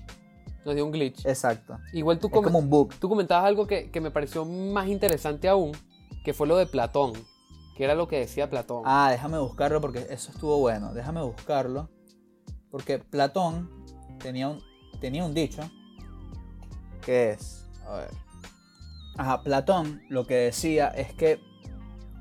Nos 0.64 0.74
dio 0.74 0.84
un 0.84 0.92
glitch. 0.92 1.24
Exacto. 1.26 1.78
Igual 1.92 2.18
tú, 2.18 2.30
como 2.30 2.58
un 2.58 2.68
bug. 2.68 2.94
tú 2.94 3.08
comentabas 3.08 3.44
algo 3.44 3.66
que, 3.66 3.90
que 3.90 4.00
me 4.00 4.10
pareció 4.10 4.44
más 4.44 4.88
interesante 4.88 5.48
aún, 5.48 5.72
que 6.24 6.34
fue 6.34 6.46
lo 6.46 6.56
de 6.56 6.66
Platón, 6.66 7.12
que 7.76 7.84
era 7.84 7.94
lo 7.94 8.08
que 8.08 8.18
decía 8.18 8.50
Platón. 8.50 8.82
Ah, 8.84 9.08
déjame 9.10 9.38
buscarlo 9.38 9.80
porque 9.80 10.06
eso 10.10 10.30
estuvo 10.32 10.58
bueno. 10.58 10.92
Déjame 10.92 11.22
buscarlo. 11.22 11.88
Porque 12.70 12.98
Platón 12.98 13.70
tenía 14.18 14.48
un, 14.48 14.62
tenía 15.00 15.24
un 15.24 15.34
dicho 15.34 15.62
que 17.04 17.30
es... 17.30 17.68
A 17.86 17.96
ver. 17.96 18.10
Ajá, 19.16 19.42
Platón 19.42 20.02
lo 20.08 20.26
que 20.26 20.34
decía 20.34 20.88
es 20.88 21.12
que 21.12 21.40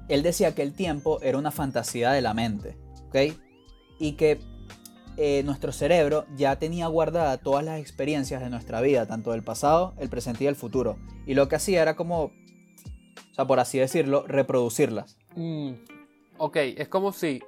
él 0.07 0.23
decía 0.23 0.55
que 0.55 0.63
el 0.63 0.73
tiempo 0.73 1.21
era 1.21 1.37
una 1.37 1.51
fantasía 1.51 2.11
de 2.11 2.21
la 2.21 2.33
mente, 2.33 2.77
¿ok? 3.07 3.35
Y 3.99 4.13
que 4.13 4.39
eh, 5.21 5.43
nuestro 5.43 5.71
cerebro 5.73 6.25
ya 6.35 6.55
tenía 6.57 6.87
guardada 6.87 7.37
todas 7.37 7.63
las 7.65 7.79
experiencias 7.79 8.41
de 8.41 8.49
nuestra 8.49 8.79
vida, 8.79 9.05
tanto 9.05 9.31
del 9.31 9.43
pasado, 9.43 9.93
el 9.99 10.07
presente 10.09 10.45
y 10.45 10.47
el 10.47 10.55
futuro. 10.55 10.97
Y 11.25 11.33
lo 11.33 11.49
que 11.49 11.57
hacía 11.57 11.81
era 11.81 11.95
como, 11.97 12.23
o 12.25 12.31
sea, 13.35 13.45
por 13.45 13.59
así 13.59 13.77
decirlo, 13.79 14.23
reproducirlas. 14.27 15.17
Mm, 15.35 15.71
ok, 16.37 16.55
es 16.77 16.87
como 16.87 17.11
si 17.11 17.41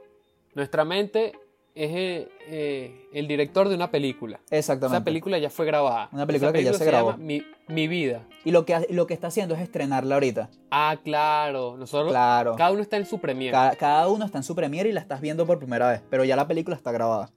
nuestra 0.54 0.84
mente 0.84 1.32
es 1.74 1.92
eh, 1.94 2.28
eh, 2.50 3.08
el 3.14 3.30
director 3.30 3.70
de 3.70 3.76
una 3.76 3.90
película. 3.90 4.42
Exactamente. 4.50 4.98
Esa 4.98 5.06
película 5.06 5.38
ya 5.38 5.50
fue 5.50 5.66
grabada. 5.66 6.10
Una 6.12 6.26
película 6.28 6.52
que 6.52 6.66
ya 6.66 6.74
se 6.74 6.84
grabó. 6.84 7.12
llama 7.12 7.24
Mi, 7.24 7.42
Mi 7.70 7.88
vida. 7.88 8.28
Y 8.44 8.52
lo 8.52 8.66
que, 8.66 8.86
lo 8.90 9.08
que 9.08 9.14
está 9.14 9.28
haciendo 9.28 9.56
es 9.56 9.62
estrenarla 9.62 10.16
ahorita. 10.16 10.50
Ah, 10.72 10.98
claro. 11.02 11.78
Nosotros, 11.78 12.12
Claro. 12.12 12.56
cada 12.58 12.72
uno 12.72 12.82
está 12.82 12.98
en 12.98 13.06
su 13.06 13.20
premiere. 13.20 13.54
Cada, 13.54 13.76
cada 13.78 14.10
uno 14.10 14.26
está 14.26 14.40
en 14.40 14.44
su 14.44 14.54
premiere 14.56 14.90
y 14.90 14.92
la 14.92 15.00
estás 15.00 15.22
viendo 15.22 15.46
por 15.46 15.58
primera 15.60 15.90
vez. 15.90 16.02
Pero 16.10 16.26
ya 16.26 16.36
la 16.36 16.46
película 16.50 16.76
está 16.76 16.92
grabada. 16.92 17.30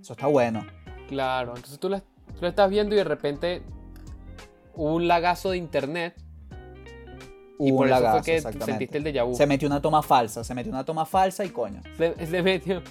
Eso 0.00 0.12
está 0.12 0.26
bueno. 0.26 0.64
Claro. 1.08 1.54
Entonces 1.56 1.78
tú 1.78 1.88
la 1.88 2.02
estás 2.42 2.70
viendo 2.70 2.94
y 2.94 2.98
de 2.98 3.04
repente 3.04 3.62
hubo 4.74 4.94
un 4.94 5.08
lagazo 5.08 5.50
de 5.50 5.58
internet. 5.58 6.14
y 7.58 7.70
Hubo 7.72 7.78
por 7.78 7.86
un 7.86 7.92
eso 7.92 8.00
lagazo, 8.00 8.18
fue 8.18 8.24
que 8.24 8.36
exactamente. 8.36 8.72
sentiste 8.72 8.98
el 8.98 9.04
déjà 9.04 9.24
vu. 9.26 9.34
Se 9.34 9.46
metió 9.46 9.66
una 9.68 9.80
toma 9.82 10.02
falsa. 10.02 10.44
Se 10.44 10.54
metió 10.54 10.70
una 10.72 10.84
toma 10.84 11.04
falsa 11.06 11.44
y 11.44 11.48
coño. 11.50 11.80
Se, 11.96 12.26
se 12.26 12.42
metió, 12.42 12.82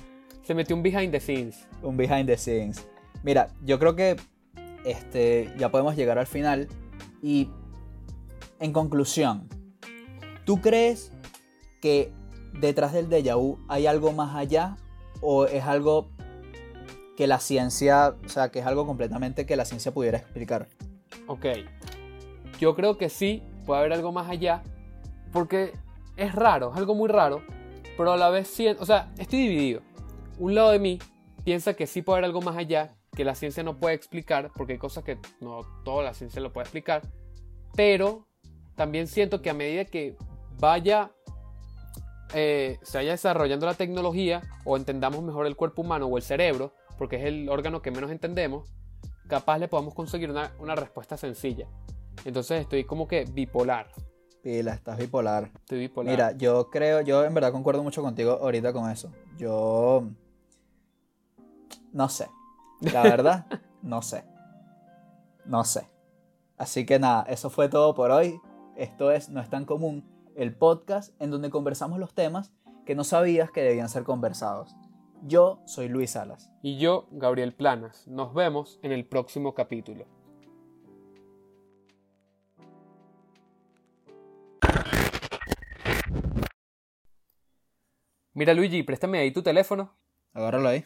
se 0.44 0.54
metió 0.54 0.76
un 0.76 0.84
behind 0.84 1.12
the 1.12 1.20
scenes. 1.20 1.68
Un 1.82 1.96
behind 1.98 2.28
the 2.28 2.38
scenes. 2.38 2.88
Mira, 3.24 3.48
yo 3.64 3.80
creo 3.80 3.96
que 3.96 4.16
este, 4.86 5.54
ya 5.58 5.70
podemos 5.72 5.96
llegar 5.96 6.18
al 6.18 6.28
final. 6.28 6.68
Y 7.22 7.50
en 8.60 8.74
conclusión, 8.74 9.48
¿tú 10.46 10.62
crees 10.62 11.12
que 11.82 12.12
detrás 12.60 12.94
del 12.94 13.10
déjà 13.10 13.36
vu 13.38 13.58
hay 13.68 13.88
algo 13.88 14.12
más 14.12 14.36
allá? 14.36 14.76
¿O 15.22 15.46
es 15.46 15.64
algo 15.64 16.10
que 17.18 17.28
la 17.28 17.40
ciencia, 17.40 18.16
o 18.24 18.30
sea, 18.30 18.50
que 18.50 18.60
es 18.60 18.66
algo 18.66 18.86
completamente 18.86 19.46
que 19.46 19.58
la 19.58 19.66
ciencia 19.66 19.92
pudiera 19.92 20.20
explicar? 20.20 20.68
ok, 21.26 21.46
yo 22.60 22.76
creo 22.76 22.98
que 22.98 23.10
sí, 23.10 23.44
puede 23.66 23.80
haber 23.80 23.94
algo 23.94 24.12
más 24.12 24.30
allá, 24.30 24.64
porque 25.34 25.74
es 26.16 26.34
raro, 26.34 26.72
es 26.72 26.78
algo 26.78 26.96
muy 26.96 27.10
raro, 27.10 27.42
pero 27.98 28.14
a 28.14 28.18
la 28.18 28.30
vez, 28.30 28.56
o 28.80 28.86
sea, 28.86 29.12
estoy 29.18 29.40
dividido. 29.40 29.82
Un 30.38 30.56
lado 30.56 30.72
de 30.72 30.80
mí 30.80 31.00
piensa 31.44 31.74
que 31.74 31.88
sí 31.88 32.02
puede 32.02 32.20
haber 32.20 32.26
algo 32.26 32.42
más 32.42 32.56
allá, 32.56 32.96
que 33.16 33.26
la 33.26 33.36
ciencia 33.36 33.64
no 33.64 33.78
puede 33.78 33.96
explicar, 33.96 34.52
porque 34.56 34.74
hay 34.74 34.80
cosas 34.80 35.04
que 35.04 35.18
no 35.42 35.62
toda 35.84 36.04
la 36.04 36.14
ciencia 36.14 36.40
lo 36.40 36.54
puede 36.54 36.66
explicar, 36.66 37.02
pero 37.76 38.28
también 38.76 39.08
siento 39.08 39.42
que 39.42 39.50
a 39.50 39.56
medida 39.56 39.86
que 39.86 40.16
vaya 40.60 41.12
eh, 42.34 42.78
se 42.84 42.98
vaya 43.00 43.12
desarrollando 43.12 43.66
la 43.66 43.74
tecnología 43.74 44.42
o 44.66 44.78
entendamos 44.78 45.24
mejor 45.24 45.48
el 45.48 45.56
cuerpo 45.56 45.82
humano 45.82 46.06
o 46.08 46.18
el 46.18 46.24
cerebro, 46.24 46.74
porque 46.98 47.18
es 47.18 47.26
el 47.26 47.50
órgano 47.50 47.82
que 47.82 47.92
menos 47.92 48.12
entendemos, 48.12 48.74
capaz 49.28 49.60
le 49.60 49.68
podamos 49.68 49.94
conseguir 49.94 50.30
una, 50.30 50.52
una 50.60 50.76
respuesta 50.76 51.18
sencilla. 51.18 51.68
Entonces 52.26 52.62
estoy 52.62 52.84
como 52.84 53.08
que 53.08 53.26
bipolar. 53.26 53.88
Pila, 54.42 54.74
estás 54.74 54.98
bipolar. 54.98 55.52
Estoy 55.56 55.80
bipolar. 55.80 56.12
Mira, 56.12 56.32
yo 56.34 56.70
creo, 56.70 57.02
yo 57.02 57.24
en 57.26 57.34
verdad 57.34 57.52
concuerdo 57.52 57.84
mucho 57.84 58.02
contigo 58.02 58.40
ahorita 58.42 58.74
con 58.74 58.90
eso. 58.90 59.12
Yo. 59.38 60.08
No 61.92 62.10
sé. 62.10 62.30
La 62.82 63.04
verdad, 63.04 63.46
no 63.82 64.02
sé. 64.02 64.24
No 65.46 65.64
sé. 65.64 65.90
Así 66.58 66.86
que 66.86 67.00
nada, 67.00 67.24
eso 67.30 67.50
fue 67.50 67.70
todo 67.70 67.94
por 67.94 68.12
hoy. 68.12 68.40
Esto 68.76 69.12
es 69.12 69.30
No 69.30 69.42
es 69.42 69.50
tan 69.50 69.66
común 69.66 70.06
el 70.36 70.56
podcast 70.56 71.20
en 71.20 71.32
donde 71.32 71.50
conversamos 71.50 72.00
los 72.00 72.14
temas 72.14 72.52
que 72.86 72.96
no 72.96 73.04
sabías 73.04 73.52
que 73.52 73.62
debían 73.62 73.90
ser 73.90 74.04
conversados. 74.04 74.76
Yo 75.24 75.62
soy 75.66 75.90
Luis 75.90 76.12
Salas. 76.12 76.52
Y 76.62 76.78
yo, 76.78 77.08
Gabriel 77.12 77.54
Planas. 77.54 78.08
Nos 78.08 78.34
vemos 78.34 78.80
en 78.84 78.92
el 78.92 79.06
próximo 79.06 79.54
capítulo. 79.54 80.06
Mira 88.34 88.54
Luigi, 88.54 88.84
préstame 88.84 89.18
ahí 89.18 89.32
tu 89.32 89.42
teléfono. 89.42 89.96
Agárralo 90.34 90.70
ahí. 90.70 90.86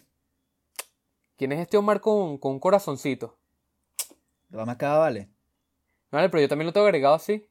¿Quién 1.38 1.52
es 1.52 1.60
este 1.60 1.78
Omar 1.78 2.00
con, 2.00 2.38
con 2.38 2.54
un 2.54 2.60
corazoncito? 2.60 3.38
Lo 4.50 4.66
me 4.66 4.72
acaba, 4.72 5.00
vale. 5.00 5.30
Vale, 6.12 6.30
pero 6.30 6.42
yo 6.42 6.48
también 6.48 6.68
lo 6.68 6.74
tengo 6.74 6.86
agregado 6.86 7.16
así. 7.16 7.51